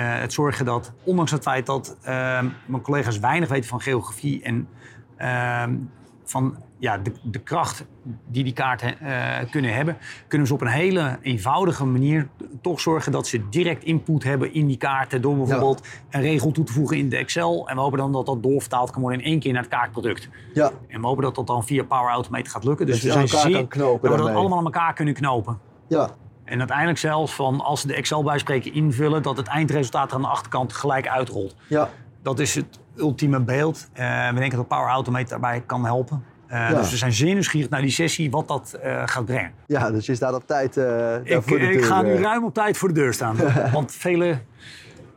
het 0.00 0.32
zorgen 0.32 0.64
dat, 0.64 0.92
ondanks 1.02 1.30
het 1.30 1.42
feit 1.42 1.66
dat 1.66 1.96
ehm, 2.02 2.48
mijn 2.66 2.82
collega's 2.82 3.18
weinig 3.18 3.48
weten 3.48 3.68
van 3.68 3.80
geografie 3.80 4.42
en 4.42 4.68
Ehm, 5.16 5.76
van 6.24 6.56
ja, 6.78 6.98
de, 6.98 7.12
de, 7.22 7.38
kracht 7.38 7.84
die 8.26 8.44
die 8.44 8.52
kaarten 8.52 8.96
uh, 9.02 9.36
kunnen 9.50 9.74
hebben, 9.74 9.96
kunnen 10.28 10.46
ze 10.46 10.54
op 10.54 10.60
een 10.60 10.66
hele 10.66 11.18
eenvoudige 11.22 11.84
manier 11.84 12.28
toch 12.60 12.80
zorgen 12.80 13.12
dat 13.12 13.26
ze 13.26 13.48
direct 13.48 13.84
input 13.84 14.22
hebben 14.22 14.54
in 14.54 14.66
die 14.66 14.76
kaarten. 14.76 15.22
Door 15.22 15.36
bijvoorbeeld 15.36 15.86
een 16.10 16.20
regel 16.20 16.50
toe 16.50 16.64
te 16.64 16.72
voegen 16.72 16.96
in 16.96 17.08
de 17.08 17.16
Excel. 17.16 17.68
En 17.68 17.74
we 17.74 17.80
hopen 17.80 17.98
dan 17.98 18.12
dat 18.12 18.26
dat 18.26 18.42
doorvertaald 18.42 18.90
kan 18.90 19.00
worden 19.00 19.20
in 19.20 19.26
één 19.26 19.40
keer 19.40 19.52
naar 19.52 19.62
het 19.62 19.70
kaartproduct. 19.70 20.28
Ja. 20.54 20.72
En 20.88 21.00
we 21.00 21.06
hopen 21.06 21.22
dat 21.22 21.34
dat 21.34 21.46
dan 21.46 21.64
via 21.64 21.84
Power 21.84 22.10
Automate 22.10 22.50
gaat 22.50 22.64
lukken. 22.64 22.86
Dus 22.86 23.00
dat 23.00 23.14
we 23.14 23.26
zijn 23.26 23.52
zeer, 23.52 23.66
knopen 23.66 24.10
dat 24.10 24.18
we 24.18 24.26
dat 24.26 24.34
allemaal 24.34 24.58
aan 24.58 24.64
elkaar 24.64 24.94
kunnen 24.94 25.14
knopen. 25.14 25.58
Ja. 25.86 26.10
En 26.44 26.58
uiteindelijk 26.58 26.98
zelfs 26.98 27.34
van 27.34 27.60
als 27.60 27.80
ze 27.80 27.86
de 27.86 27.94
Excel 27.94 28.22
bijspreken 28.22 28.72
invullen, 28.72 29.22
dat 29.22 29.36
het 29.36 29.46
eindresultaat 29.46 30.10
er 30.10 30.16
aan 30.16 30.22
de 30.22 30.28
achterkant 30.28 30.72
gelijk 30.72 31.08
uitrolt. 31.08 31.54
Ja. 31.66 31.88
Dat 32.22 32.38
is 32.38 32.54
het 32.54 32.78
ultieme 32.96 33.40
beeld. 33.40 33.88
Uh, 33.94 34.28
we 34.28 34.38
denken 34.38 34.58
dat 34.58 34.68
Power 34.68 34.88
Automate 34.88 35.28
daarbij 35.28 35.62
kan 35.66 35.84
helpen. 35.84 36.24
Uh, 36.48 36.68
Dus 36.68 36.90
we 36.90 36.96
zijn 36.96 37.12
zeer 37.12 37.32
nieuwsgierig 37.32 37.70
naar 37.70 37.80
die 37.80 37.90
sessie, 37.90 38.30
wat 38.30 38.48
dat 38.48 38.78
uh, 38.84 39.02
gaat 39.04 39.24
brengen. 39.24 39.52
Ja, 39.66 39.90
dus 39.90 40.06
je 40.06 40.14
staat 40.14 40.34
op 40.34 40.46
tijd 40.46 40.76
ik, 41.24 41.42
voor 41.42 41.58
de 41.58 41.64
deur. 41.64 41.70
Ik 41.70 41.84
ga 41.84 42.02
nu 42.02 42.14
ruim 42.14 42.44
op 42.44 42.54
tijd 42.54 42.76
voor 42.76 42.88
de 42.88 42.94
deur 42.94 43.12
staan. 43.12 43.36
want 43.72 43.92
vele, 43.92 44.38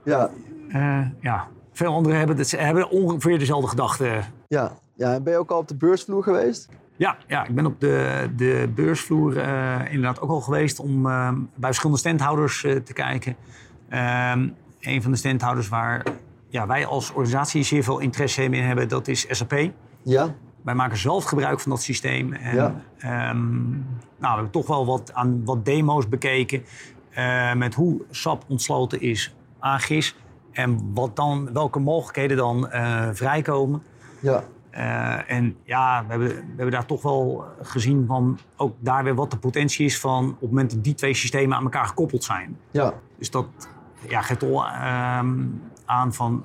ja. 0.04 0.30
ja, 1.20 1.48
veel 1.74 1.94
anderen 1.94 2.18
hebben, 2.18 2.38
het, 2.38 2.52
hebben 2.52 2.90
ongeveer 2.90 3.40
dezelfde 3.40 3.68
gedachten. 3.68 4.24
Ja. 4.48 4.72
ja, 4.94 5.14
en 5.14 5.24
ben 5.24 5.34
je 5.34 5.40
ook 5.40 5.52
al 5.52 5.58
op 5.58 5.68
de 5.68 5.76
beursvloer 5.76 6.24
geweest? 6.24 6.70
Ja, 6.98 7.18
ja 7.28 7.46
ik 7.46 7.56
ben 7.56 7.66
op 7.66 7.80
de, 7.80 8.30
de 8.36 8.70
beursvloer 8.76 9.38
inderdaad 9.90 10.22
ook 10.22 10.30
al 10.30 10.42
geweest 10.42 10.80
om 10.80 11.02
bij 11.04 11.40
verschillende 11.60 12.00
standhouders 12.00 12.62
te 12.62 12.94
kijken. 12.94 13.36
Ehm, 13.90 14.50
een 14.80 15.02
van 15.02 15.12
de 15.12 15.18
standhouders 15.18 15.68
waar 15.68 16.04
ja, 16.50 16.68
wij 16.68 16.86
als 16.86 17.10
organisatie 17.10 17.64
zeer 17.64 17.84
veel 17.84 18.00
interesse 18.00 18.44
in 18.44 18.54
hebben, 18.54 18.90
dat 18.90 19.08
is 19.08 19.26
SAP. 19.30 19.72
Ja. 20.02 20.36
Wij 20.64 20.76
maken 20.76 20.98
zelf 20.98 21.24
gebruik 21.24 21.60
van 21.60 21.72
dat 21.72 21.82
systeem. 21.82 22.34
En, 22.34 22.56
ja. 22.56 23.30
Um, 23.30 23.70
nou, 24.18 24.34
we 24.34 24.42
hebben 24.42 24.52
toch 24.52 24.68
wel 24.68 24.86
wat, 24.86 25.14
aan, 25.14 25.46
wat 25.46 25.66
demo's 25.66 26.10
bekeken 26.10 26.64
met 27.56 27.74
hoe 27.74 28.02
SAP 28.10 28.44
ontsloten 28.48 29.02
is 29.02 29.36
aan 29.60 29.80
GIS. 29.80 30.16
En 30.52 30.94
wat 30.94 31.16
dan, 31.16 31.54
welke 31.54 31.80
mogelijkheden 31.80 32.38
dan 32.38 32.70
vrijkomen. 33.14 33.84
Ja. 34.20 34.44
Uh, 34.78 35.32
en 35.32 35.56
ja, 35.64 36.04
we 36.04 36.10
hebben, 36.10 36.28
we 36.28 36.44
hebben 36.48 36.72
daar 36.72 36.86
toch 36.86 37.02
wel 37.02 37.46
gezien 37.62 38.06
van 38.08 38.40
ook 38.58 38.76
daar 38.80 39.04
weer 39.04 39.16
wat 39.16 39.32
de 39.32 39.38
potentie 39.38 39.86
is 39.86 40.00
van 40.00 40.26
op 40.30 40.40
het 40.40 40.50
moment 40.50 40.72
dat 40.72 40.84
die 40.84 40.94
twee 40.94 41.14
systemen 41.14 41.58
aan 41.58 41.64
elkaar 41.64 41.86
gekoppeld 41.86 42.24
zijn. 42.24 42.58
Ja. 42.72 42.94
Dus 43.18 43.32
dat 43.32 43.48
ja, 44.08 44.22
geeft 44.22 44.44
al 44.44 44.66
um, 45.20 45.62
aan 45.86 46.14
van 46.14 46.44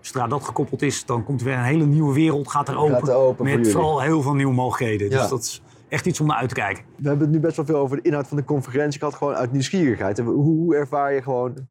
zodra 0.00 0.26
dat 0.26 0.44
gekoppeld 0.44 0.82
is, 0.82 1.04
dan 1.04 1.24
komt 1.24 1.40
er 1.40 1.46
weer 1.46 1.56
een 1.56 1.62
hele 1.62 1.84
nieuwe 1.84 2.14
wereld, 2.14 2.48
gaat 2.48 2.68
er 2.68 2.76
open. 2.76 2.94
Gaat 2.94 3.08
er 3.08 3.14
open 3.14 3.44
met 3.44 3.70
vooral 3.70 4.00
heel 4.00 4.22
veel 4.22 4.34
nieuwe 4.34 4.54
mogelijkheden. 4.54 5.10
Dus 5.10 5.28
dat 5.28 5.40
is 5.42 5.62
echt 5.88 6.06
iets 6.06 6.20
om 6.20 6.26
naar 6.26 6.36
uit 6.36 6.48
te 6.48 6.54
kijken. 6.54 6.84
We 6.96 7.08
hebben 7.08 7.26
het 7.26 7.36
nu 7.36 7.40
best 7.40 7.56
wel 7.56 7.64
veel 7.64 7.76
over 7.76 7.96
de 7.96 8.02
inhoud 8.02 8.28
van 8.28 8.36
de 8.36 8.44
conferentie 8.44 8.98
gehad, 8.98 9.14
gewoon 9.14 9.34
uit 9.34 9.52
nieuwsgierigheid. 9.52 10.18
Hoe, 10.18 10.34
hoe 10.34 10.76
ervaar 10.76 11.12
je 11.12 11.22
gewoon 11.22 11.68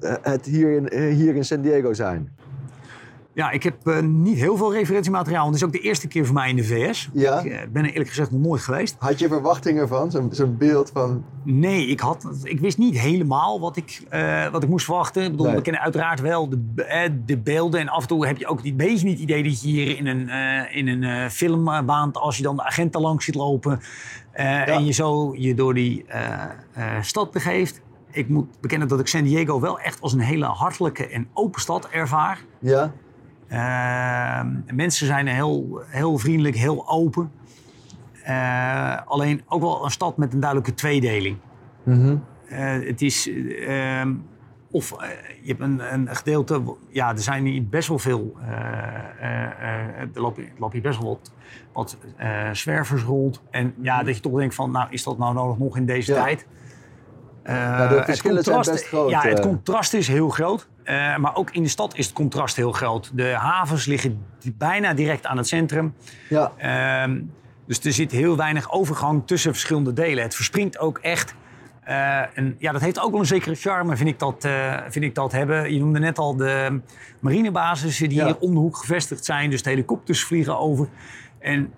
eh, 0.00 0.14
het 0.22 0.46
hier 0.46 0.70
in, 0.70 0.88
eh, 0.88 1.14
hier 1.14 1.34
in 1.34 1.44
San 1.44 1.60
Diego 1.60 1.92
zijn? 1.92 2.36
Ja, 3.36 3.50
ik 3.50 3.62
heb 3.62 3.76
uh, 3.84 4.00
niet 4.00 4.38
heel 4.38 4.56
veel 4.56 4.72
referentiemateriaal. 4.72 5.46
Het 5.46 5.54
is 5.54 5.64
ook 5.64 5.72
de 5.72 5.78
eerste 5.78 6.08
keer 6.08 6.26
voor 6.26 6.34
mij 6.34 6.48
in 6.48 6.56
de 6.56 6.64
VS. 6.64 7.10
Ja. 7.12 7.38
Ik 7.38 7.44
uh, 7.44 7.58
ben 7.72 7.82
er 7.82 7.90
eerlijk 7.90 8.08
gezegd 8.08 8.30
nog 8.30 8.40
nooit 8.40 8.62
geweest. 8.62 8.96
Had 8.98 9.18
je 9.18 9.28
verwachtingen 9.28 9.88
van? 9.88 10.10
Zo'n 10.10 10.28
zo 10.32 10.46
beeld 10.46 10.90
van... 10.92 11.24
Nee, 11.42 11.86
ik, 11.86 12.00
had, 12.00 12.26
ik 12.42 12.60
wist 12.60 12.78
niet 12.78 12.98
helemaal 13.00 13.60
wat 13.60 13.76
ik, 13.76 14.02
uh, 14.10 14.48
wat 14.48 14.62
ik 14.62 14.68
moest 14.68 14.84
verwachten. 14.84 15.22
Ik 15.22 15.30
bedoel, 15.30 15.52
We 15.52 15.60
kennen 15.60 15.82
uiteraard 15.82 16.20
wel 16.20 16.48
de, 16.48 17.18
de 17.26 17.38
beelden. 17.38 17.80
En 17.80 17.88
af 17.88 18.02
en 18.02 18.08
toe 18.08 18.26
heb 18.26 18.36
je 18.36 18.46
ook 18.46 18.64
een 18.64 18.76
beetje 18.76 19.06
niet 19.06 19.20
het 19.20 19.22
idee 19.22 19.42
dat 19.42 19.62
je 19.62 19.68
hier 19.68 19.96
in 19.96 20.06
een, 20.06 20.28
in 20.70 21.02
een 21.02 21.30
film 21.30 21.86
baant... 21.86 22.16
als 22.16 22.36
je 22.36 22.42
dan 22.42 22.56
de 22.56 22.64
agenten 22.64 23.00
langs 23.00 23.24
ziet 23.24 23.34
lopen... 23.34 23.80
Ja. 24.36 24.66
en 24.66 24.84
je 24.84 24.92
zo 24.92 25.34
je 25.36 25.54
door 25.54 25.74
die 25.74 26.04
stad 27.00 27.30
begeeft 27.30 27.80
ik 28.10 28.28
moet 28.28 28.60
bekennen 28.60 28.88
dat 28.88 29.00
ik 29.00 29.06
San 29.06 29.22
Diego 29.22 29.60
wel 29.60 29.80
echt 29.80 30.00
als 30.00 30.12
een 30.12 30.20
hele 30.20 30.44
hartelijke 30.44 31.06
en 31.06 31.28
open 31.32 31.60
stad 31.60 31.88
ervaar. 31.88 32.40
Ja. 32.58 32.92
Uh, 33.52 34.40
mensen 34.74 35.06
zijn 35.06 35.26
heel, 35.26 35.82
heel 35.86 36.18
vriendelijk, 36.18 36.56
heel 36.56 36.88
open. 36.88 37.30
Uh, 38.28 38.96
alleen 39.04 39.42
ook 39.48 39.60
wel 39.60 39.84
een 39.84 39.90
stad 39.90 40.16
met 40.16 40.32
een 40.32 40.40
duidelijke 40.40 40.74
tweedeling. 40.74 41.36
Mm 41.82 41.94
-hmm. 41.94 42.24
uh, 42.50 42.86
het 42.86 43.02
is. 43.02 43.30
Ehm, 43.66 44.14
of 44.70 44.92
eh, 44.92 45.08
je 45.42 45.48
hebt 45.48 45.60
een, 45.60 45.92
een, 45.92 46.16
gedeelte. 46.16 46.62
Ja, 46.88 47.10
er 47.10 47.18
zijn 47.18 47.44
hier 47.44 47.68
best 47.68 47.88
wel 47.88 47.98
veel. 47.98 48.36
er 49.20 50.08
lopen, 50.14 50.44
lopen 50.58 50.72
hier 50.72 50.82
best 50.82 50.98
wel 51.00 51.08
wat, 51.08 51.32
wat 51.72 51.96
zwervers 52.52 53.02
rond. 53.02 53.42
En 53.50 53.74
ja, 53.80 54.02
dat 54.02 54.14
je 54.16 54.20
toch 54.22 54.38
denkt 54.38 54.54
van. 54.54 54.70
Nou, 54.70 54.86
is 54.90 55.02
dat 55.02 55.18
nou 55.18 55.34
nodig 55.34 55.58
nog 55.58 55.76
in 55.76 55.86
deze 55.86 56.12
ja. 56.12 56.22
tijd? 56.22 56.46
ja, 57.44 57.88
de 57.88 58.02
verschillen 58.04 58.42
zijn 58.42 58.56
best 58.56 58.86
groot. 58.86 59.10
Ja, 59.10 59.20
het 59.20 59.40
contrast 59.40 59.94
is 59.94 60.08
heel 60.08 60.28
groot. 60.28 60.68
Uh, 60.88 61.16
maar 61.16 61.36
ook 61.36 61.50
in 61.50 61.62
de 61.62 61.68
stad 61.68 61.96
is 61.96 62.06
het 62.06 62.14
contrast 62.14 62.56
heel 62.56 62.72
groot. 62.72 63.10
De 63.14 63.28
havens 63.28 63.84
liggen 63.86 64.24
bijna 64.54 64.94
direct 64.94 65.26
aan 65.26 65.36
het 65.36 65.48
centrum. 65.48 65.94
Ja. 66.28 66.52
Uh, 67.08 67.16
dus 67.66 67.80
er 67.80 67.92
zit 67.92 68.10
heel 68.10 68.36
weinig 68.36 68.72
overgang 68.72 69.26
tussen 69.26 69.52
verschillende 69.52 69.92
delen. 69.92 70.22
Het 70.22 70.34
verspringt 70.34 70.78
ook 70.78 70.98
echt. 70.98 71.34
Uh, 71.88 72.38
en 72.38 72.56
ja, 72.58 72.72
dat 72.72 72.80
heeft 72.80 73.00
ook 73.00 73.10
wel 73.10 73.20
een 73.20 73.26
zekere 73.26 73.54
charme, 73.54 73.96
vind 73.96 74.08
ik 74.08 74.18
dat, 74.18 74.44
uh, 74.44 74.80
vind 74.88 75.04
ik 75.04 75.14
dat 75.14 75.32
hebben. 75.32 75.72
Je 75.72 75.78
noemde 75.78 75.98
net 75.98 76.18
al 76.18 76.36
de 76.36 76.80
marinebasissen 77.20 78.08
die 78.08 78.18
ja. 78.18 78.24
hier 78.26 78.38
om 78.38 78.54
de 78.54 78.60
hoek 78.60 78.76
gevestigd 78.76 79.24
zijn. 79.24 79.50
Dus 79.50 79.62
de 79.62 79.70
helikopters 79.70 80.24
vliegen 80.24 80.58
over. 80.58 80.88
En 81.38 81.72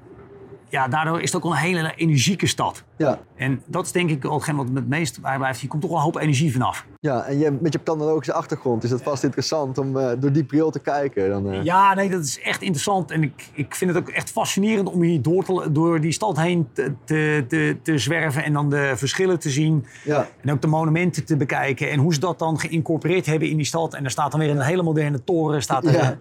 ja, 0.69 0.89
daardoor 0.89 1.21
is 1.21 1.33
het 1.33 1.45
ook 1.45 1.51
een 1.51 1.59
hele 1.59 1.93
energieke 1.97 2.47
stad. 2.47 2.85
Ja. 2.97 3.19
En 3.37 3.63
dat 3.67 3.85
is 3.85 3.93
denk 3.93 4.11
ik 4.11 4.23
hetgeen 4.23 4.57
wat 4.57 4.67
het 4.75 4.89
meest 4.89 5.21
bijblijft. 5.21 5.61
Je 5.61 5.67
komt 5.67 5.83
toch 5.83 5.91
wel 5.91 5.99
een 5.99 6.05
hoop 6.05 6.17
energie 6.17 6.53
vanaf. 6.53 6.87
Ja, 7.01 7.25
en 7.25 7.39
je, 7.39 7.59
met 7.61 7.73
je 7.73 7.79
planologische 7.79 8.33
achtergrond 8.33 8.85
is 8.85 8.91
het 8.91 9.03
vast 9.03 9.25
interessant 9.25 9.79
om 9.79 9.97
uh, 9.97 10.11
door 10.19 10.33
die 10.33 10.45
bril 10.45 10.71
te 10.71 10.79
kijken. 10.79 11.31
Dan, 11.31 11.55
uh... 11.55 11.65
Ja, 11.65 11.95
nee, 11.95 12.11
dat 12.11 12.25
is 12.25 12.41
echt 12.41 12.63
interessant. 12.63 13.11
En 13.11 13.23
ik, 13.23 13.49
ik 13.53 13.75
vind 13.75 13.95
het 13.95 14.03
ook 14.03 14.09
echt 14.09 14.31
fascinerend 14.31 14.89
om 14.89 15.03
hier 15.03 15.23
door, 15.23 15.45
te, 15.45 15.73
door 15.73 16.01
die 16.01 16.13
stad 16.13 16.37
heen 16.37 16.69
te, 16.73 16.93
te, 17.05 17.77
te, 17.83 17.99
zwerven 17.99 18.45
en 18.45 18.53
dan 18.53 18.71
de 18.71 18.93
verschillen 18.97 19.39
te 19.39 19.51
zien. 19.51 19.87
Ja. 20.05 20.29
En 20.41 20.53
ook 20.53 20.61
de 20.61 20.67
monumenten 20.67 21.25
te 21.25 21.37
bekijken 21.37 21.91
en 21.91 21.99
hoe 21.99 22.15
ze 22.15 22.21
dat 22.21 22.39
dan 22.39 22.61
geïncorporeerd 22.61 23.27
hebben 23.27 23.49
in 23.49 23.57
die 23.57 23.67
stad. 23.67 23.95
En 23.95 24.05
er 24.05 24.11
staat 24.11 24.31
dan 24.31 24.41
weer 24.41 24.51
een 24.51 24.61
hele 24.61 24.83
moderne 24.83 25.25
toren, 25.25 25.63
staat 25.63 25.85
er, 25.85 26.19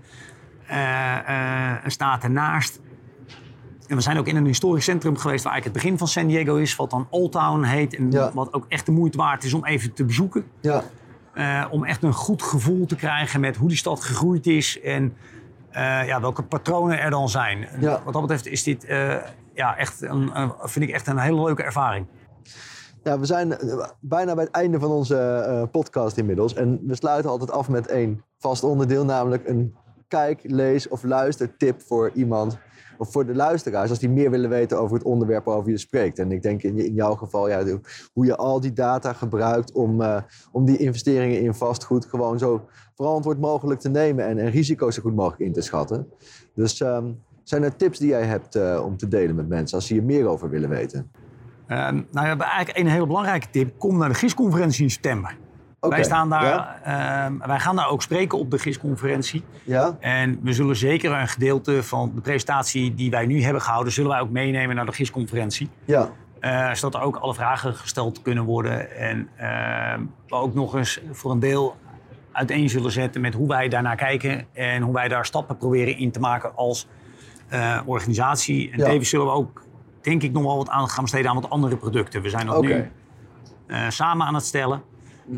ja. 0.70 1.80
uh, 1.84 1.90
staat 1.90 2.24
ernaast. 2.24 2.80
En 3.88 3.95
we 3.95 4.02
zijn 4.02 4.17
ook 4.17 4.28
in 4.28 4.36
een 4.36 4.45
historisch 4.45 4.84
centrum 4.84 5.17
geweest 5.17 5.43
waar 5.43 5.54
eigenlijk 5.54 5.63
het 5.63 5.84
begin 5.84 5.97
van 5.97 6.08
San 6.08 6.28
Diego 6.28 6.56
is, 6.56 6.76
wat 6.76 6.89
dan 6.89 7.08
Old 7.10 7.32
Town 7.32 7.63
heet. 7.63 7.95
En 7.95 8.34
wat 8.34 8.54
ook 8.54 8.65
echt 8.67 8.86
de 8.86 8.91
moeite 8.91 9.17
waard 9.17 9.43
is 9.43 9.54
om 9.54 9.65
even 9.65 9.93
te 9.93 10.06
bezoeken. 10.06 10.45
Ja. 10.62 10.84
Uh, 11.36 11.65
om 11.71 11.86
echt 11.86 12.04
een 12.04 12.13
goed 12.13 12.43
gevoel 12.43 12.86
te 12.86 12.95
krijgen 12.95 13.39
met 13.39 13.56
hoe 13.56 13.67
die 13.67 13.78
stad 13.78 14.04
gegroeid 14.04 14.47
is 14.47 14.82
en 14.82 15.04
uh, 15.71 16.08
ja, 16.08 16.21
welke 16.21 16.43
patronen 16.43 17.00
er 17.00 17.10
dan 17.10 17.30
zijn. 17.30 17.67
Ja. 17.80 18.02
Wat 18.04 18.13
dat 18.13 18.21
betreft 18.21 18.47
is 18.47 18.63
dit 18.63 18.86
uh, 18.89 19.15
ja, 19.54 19.78
echt 19.78 20.02
een, 20.02 20.32
vind 20.60 20.86
ik 20.86 20.91
echt 20.91 21.08
een 21.08 21.17
hele 21.17 21.43
leuke 21.43 21.63
ervaring. 21.63 22.06
Ja, 23.04 23.19
we 23.19 23.26
zijn 23.26 23.58
bijna 24.00 24.34
bij 24.34 24.43
het 24.43 24.54
einde 24.54 24.80
van 24.80 24.89
onze 24.89 25.67
podcast 25.71 26.17
inmiddels. 26.17 26.54
En 26.54 26.80
we 26.88 26.95
sluiten 26.95 27.30
altijd 27.30 27.52
af 27.52 27.69
met 27.69 27.88
één 27.88 28.23
vast 28.39 28.63
onderdeel, 28.63 29.06
namelijk 29.06 29.47
een 29.47 29.76
kijk, 30.08 30.39
lees 30.43 30.88
of 30.88 31.04
luistertip 31.04 31.82
voor 31.82 32.12
iemand 32.13 32.58
of 32.98 33.12
voor 33.12 33.26
de 33.26 33.36
luisteraars, 33.36 33.90
als 33.90 34.00
die 34.00 34.10
meer 34.10 34.30
willen 34.32 34.50
weten 34.50 34.80
over 34.80 34.98
het 34.98 35.06
onderwerp 35.06 35.46
waarover 35.46 35.72
je 35.72 35.78
spreekt. 35.78 36.20
En 36.20 36.32
ik 36.32 36.42
denk 36.42 36.64
in, 36.64 36.78
in 36.78 36.94
jouw 36.94 37.16
geval, 37.16 37.50
ja, 37.50 37.64
hoe 38.14 38.26
je 38.26 38.36
al 38.36 38.60
die 38.60 38.74
data 38.74 39.14
gebruikt 39.14 39.72
om, 39.72 40.02
uh, 40.02 40.18
om 40.52 40.66
die 40.66 40.78
investeringen 40.78 41.42
in 41.42 41.54
vastgoed 41.54 42.06
gewoon 42.06 42.40
zo 42.40 42.68
verantwoord 42.96 43.40
mogelijk 43.40 43.80
te 43.80 43.90
nemen 43.90 44.26
en, 44.26 44.38
en 44.38 44.50
risico's 44.50 44.96
zo 44.96 45.02
goed 45.02 45.16
mogelijk 45.16 45.42
in 45.42 45.54
te 45.54 45.62
schatten. 45.62 46.08
Dus 46.54 46.80
um, 46.80 47.20
zijn 47.44 47.64
er 47.64 47.76
tips 47.76 48.00
die 48.00 48.10
jij 48.10 48.24
hebt 48.24 48.56
uh, 48.56 48.82
om 48.86 48.98
te 48.98 49.08
delen 49.08 49.36
met 49.36 49.48
mensen 49.48 49.78
als 49.78 49.88
ze 49.88 49.94
hier 49.94 50.04
meer 50.04 50.28
over 50.28 50.50
willen 50.50 50.70
weten? 50.70 51.12
Uh, 51.68 51.78
nou, 51.78 52.06
we 52.12 52.20
hebben 52.20 52.46
eigenlijk 52.46 52.78
een 52.78 52.88
hele 52.88 53.08
belangrijke 53.08 53.50
tip. 53.50 53.80
Kom 53.80 53.98
naar 53.98 54.10
de 54.10 54.16
GIS-conferentie 54.16 54.84
in 54.84 54.92
september. 54.92 55.38
Okay. 55.88 56.00
Wij, 56.00 56.08
staan 56.08 56.30
daar, 56.30 56.80
ja. 56.86 57.30
uh, 57.30 57.47
wij 57.47 57.60
gaan 57.60 57.76
daar 57.76 57.89
ook 57.89 58.02
spreken 58.02 58.38
op 58.38 58.52
de 58.52 58.60
GIS-conferentie. 58.60 59.43
Ja. 59.63 59.97
En 60.00 60.39
we 60.43 60.54
zullen 60.54 60.76
zeker 60.76 61.12
een 61.12 61.28
gedeelte 61.28 61.84
van 61.84 62.12
de 62.15 62.21
presentatie 62.21 62.93
die 62.93 63.10
wij 63.10 63.26
nu 63.26 63.43
hebben 63.43 63.62
gehouden... 63.62 63.93
zullen 63.93 64.12
wij 64.12 64.19
ook 64.19 64.30
meenemen 64.30 64.76
naar 64.76 64.86
de 64.86 64.91
GIS-conferentie. 64.91 65.69
Ja. 65.86 66.10
Uh, 66.41 66.73
zodat 66.73 67.02
er 67.02 67.08
ook 67.08 67.15
alle 67.15 67.34
vragen 67.34 67.76
gesteld 67.76 68.21
kunnen 68.21 68.43
worden. 68.43 68.97
En 68.97 69.30
uh, 69.39 70.06
we 70.28 70.36
ook 70.36 70.54
nog 70.54 70.76
eens 70.76 71.02
voor 71.12 71.32
een 71.32 71.39
deel 71.39 71.76
uiteen 72.32 72.69
zullen 72.69 72.91
zetten 72.91 73.21
met 73.21 73.34
hoe 73.34 73.47
wij 73.47 73.67
daarnaar 73.67 73.95
kijken... 73.95 74.45
en 74.54 74.82
hoe 74.82 74.93
wij 74.93 75.08
daar 75.08 75.26
stappen 75.26 75.58
proberen 75.58 75.97
in 75.97 76.12
te 76.12 76.19
maken 76.19 76.56
als 76.56 76.88
uh, 77.54 77.80
organisatie. 77.86 78.71
En 78.71 78.78
Ja. 78.78 78.86
tevens 78.86 79.10
zullen 79.10 79.26
we 79.26 79.32
ook, 79.32 79.63
denk 80.02 80.23
ik, 80.23 80.32
nog 80.32 80.43
wel 80.43 80.58
wat 80.58 80.69
aandacht 80.69 80.91
gaan 80.93 81.04
besteden 81.04 81.30
aan 81.30 81.41
wat 81.41 81.50
andere 81.50 81.78
producten. 81.78 82.21
We 82.21 82.30
zijn 82.30 82.45
dat 82.45 82.58
Oké. 82.58 82.67
nu 82.67 82.91
eh, 83.67 83.89
samen 83.89 84.28
aan 84.28 84.34
het 84.34 84.45
stellen. 84.45 84.82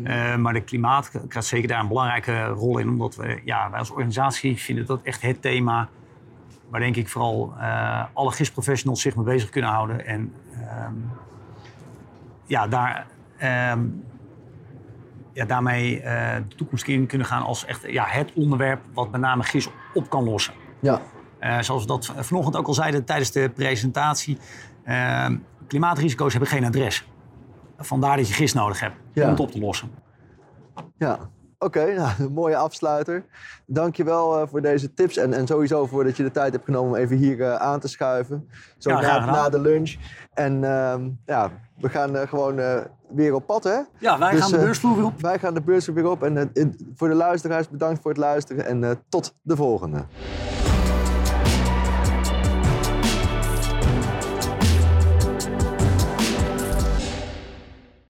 Eh, 0.04 0.36
maar 0.36 0.52
de 0.52 0.60
klimaat 0.60 1.10
krijgt 1.28 1.48
zeker 1.48 1.68
daar 1.68 1.80
een 1.80 1.88
belangrijke 1.88 2.44
rol 2.44 2.78
in. 2.78 2.88
Omdat 2.88 3.16
we, 3.16 3.40
ja, 3.44 3.70
wij 3.70 3.78
als 3.78 3.90
organisatie 3.90 4.56
vinden 4.56 4.86
dat 4.86 5.02
echt 5.02 5.22
het 5.22 5.42
thema... 5.42 5.88
waar 6.68 6.80
denk 6.80 6.96
ik 6.96 7.08
vooral 7.08 7.54
eh, 7.58 8.04
alle 8.12 8.30
GIS-professionals 8.30 9.00
zich 9.00 9.16
mee 9.16 9.24
bezig 9.24 9.50
kunnen 9.50 9.70
houden. 9.70 10.06
En 10.06 10.32
ehm, 10.52 10.94
ja, 12.46 12.68
daar, 12.68 13.06
ehm, 13.38 13.80
ja, 15.32 15.44
daarmee 15.44 16.00
eh, 16.00 16.36
de 16.48 16.54
toekomst 16.54 16.86
in 16.86 17.06
kunnen 17.06 17.26
gaan 17.26 17.42
als 17.42 17.64
echt 17.64 17.90
ja, 17.90 18.04
het 18.06 18.32
onderwerp... 18.34 18.80
wat 18.92 19.10
met 19.10 19.20
name 19.20 19.42
GIS 19.42 19.68
op 19.94 20.10
kan 20.10 20.24
lossen. 20.24 20.54
Ja. 20.80 21.00
Zoals 21.60 21.82
we 21.82 21.88
dat 21.88 22.12
vanochtend 22.16 22.56
ook 22.56 22.66
al 22.66 22.74
zeiden 22.74 23.04
tijdens 23.04 23.30
de 23.30 23.50
presentatie. 23.54 24.38
eh, 24.82 25.26
klimaatrisico's 25.66 26.32
hebben 26.32 26.50
geen 26.50 26.64
adres. 26.64 27.08
Vandaar 27.80 28.16
dat 28.16 28.28
je 28.28 28.34
gist 28.34 28.54
nodig 28.54 28.80
hebt 28.80 28.96
Ja. 29.12 29.24
om 29.24 29.30
het 29.30 29.40
op 29.40 29.50
te 29.50 29.58
lossen. 29.58 29.90
Ja, 30.96 31.18
oké. 31.58 31.84
nou, 31.96 32.10
een 32.18 32.32
mooie 32.32 32.56
afsluiter. 32.56 33.24
Dankjewel 33.66 34.40
eh 34.40 34.48
voor 34.48 34.62
deze 34.62 34.94
tips 34.94 35.16
en, 35.16 35.32
en 35.32 35.46
sowieso 35.46 35.86
voor 35.86 36.04
dat 36.04 36.16
je 36.16 36.22
de 36.22 36.30
tijd 36.30 36.52
hebt 36.52 36.64
genomen 36.64 36.90
om 36.90 36.96
even 36.96 37.16
hier 37.16 37.40
eh, 37.42 37.54
aan 37.54 37.80
te 37.80 37.88
schuiven. 37.88 38.48
Zo 38.78 38.90
Ja, 38.90 39.00
na, 39.00 39.24
na 39.24 39.48
de 39.48 39.60
lunch. 39.60 39.96
En 40.34 40.64
ehm, 40.64 41.08
ja, 41.26 41.50
we 41.76 41.88
gaan 41.88 42.16
eh, 42.16 42.28
gewoon 42.28 42.60
weer 43.08 43.34
op 43.34 43.46
pad, 43.46 43.64
hè? 43.64 43.78
Ja, 43.98 44.18
wij 44.18 44.30
Dus, 44.30 44.40
gaan 44.40 44.50
de 44.50 44.58
beursvloer 44.58 44.96
weer 44.96 45.04
op. 45.04 45.20
Wij 45.20 45.38
gaan 45.38 45.54
de 45.54 45.62
beurs 45.62 45.86
weer 45.86 46.10
op. 46.10 46.22
En 46.22 46.52
voor 46.94 47.08
de 47.08 47.14
luisteraars 47.14 47.68
bedankt 47.68 48.00
voor 48.02 48.10
het 48.10 48.20
luisteren 48.20 48.66
en 48.66 49.02
tot 49.08 49.34
de 49.42 49.56
volgende. 49.56 50.04